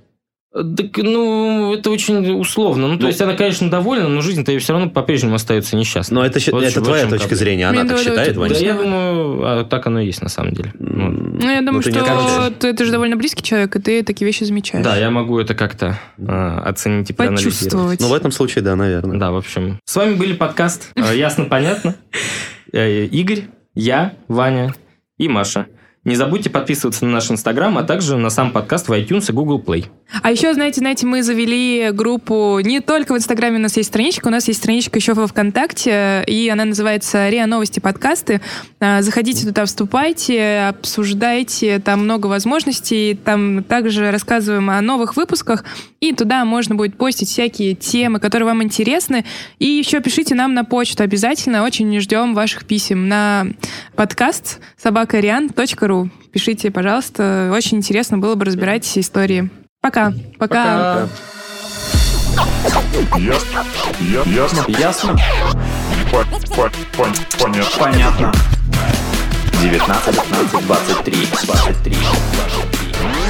[0.53, 2.89] Так, ну, это очень условно.
[2.89, 3.07] Ну, то Ну.
[3.07, 6.15] есть она, конечно, довольна, но жизнь-то ее все равно по-прежнему остается несчастной.
[6.15, 7.69] Но это, Вот это твоя точка зрения.
[7.69, 8.53] Она Мне так считает, Ваня?
[8.53, 10.73] Да, я думаю, а, так оно и есть на самом деле.
[10.77, 14.03] М, Ну, я думаю, ты не что ты, ты же довольно близкий человек, и ты
[14.03, 14.83] такие вещи замечаешь.
[14.83, 15.97] Да, я могу это как-то
[16.27, 17.55] а, оценить и проанализировать.
[17.57, 17.99] Почувствовать.
[18.01, 19.17] Ну, в этом случае, да, наверное.
[19.17, 19.79] Да, в общем.
[19.85, 21.95] С вами были подкаст э, «Ясно-понятно».
[22.73, 23.43] Э, Игорь,
[23.75, 24.73] я, Ваня
[25.17, 25.67] и Маша.
[26.03, 29.61] Не забудьте подписываться на наш Инстаграм, а также на сам подкаст в iTunes и Google
[29.61, 29.85] Play.
[30.23, 34.27] А еще, знаете, знаете, мы завели группу не только в Инстаграме, у нас есть страничка,
[34.27, 38.41] у нас есть страничка еще во ВКонтакте, и она называется «РИА Новости подкасты».
[38.79, 45.63] А, Заходите туда, вступайте, обсуждайте, там много возможностей, там также рассказываем о новых выпусках,
[45.99, 49.23] и туда можно будет постить всякие темы, которые вам интересны,
[49.59, 53.45] и еще пишите нам на почту обязательно, очень ждем ваших писем на
[53.95, 55.90] подкаст собакариан.ру.
[56.31, 59.49] Пишите, пожалуйста, очень интересно было бы разбирать эти истории.
[59.81, 60.13] Пока.
[60.37, 61.07] Пока.
[63.17, 63.65] Ясно.
[63.99, 64.65] Я- Ясно.
[64.79, 65.17] Ясно?
[66.11, 66.25] По-
[66.55, 67.79] по- пон- Понятно.
[67.79, 68.31] Понятно.
[69.61, 71.97] 19, 15, 23, 23,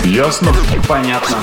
[0.04, 0.12] 23.
[0.14, 0.54] Ясно.
[0.88, 1.38] Понятно.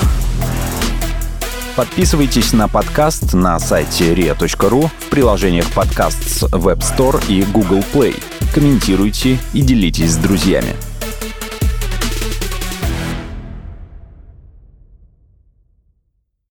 [1.75, 8.21] Подписывайтесь на подкаст на сайте ria.ru в приложениях подкаст с Web Store и Google Play.
[8.53, 10.75] Комментируйте и делитесь с друзьями.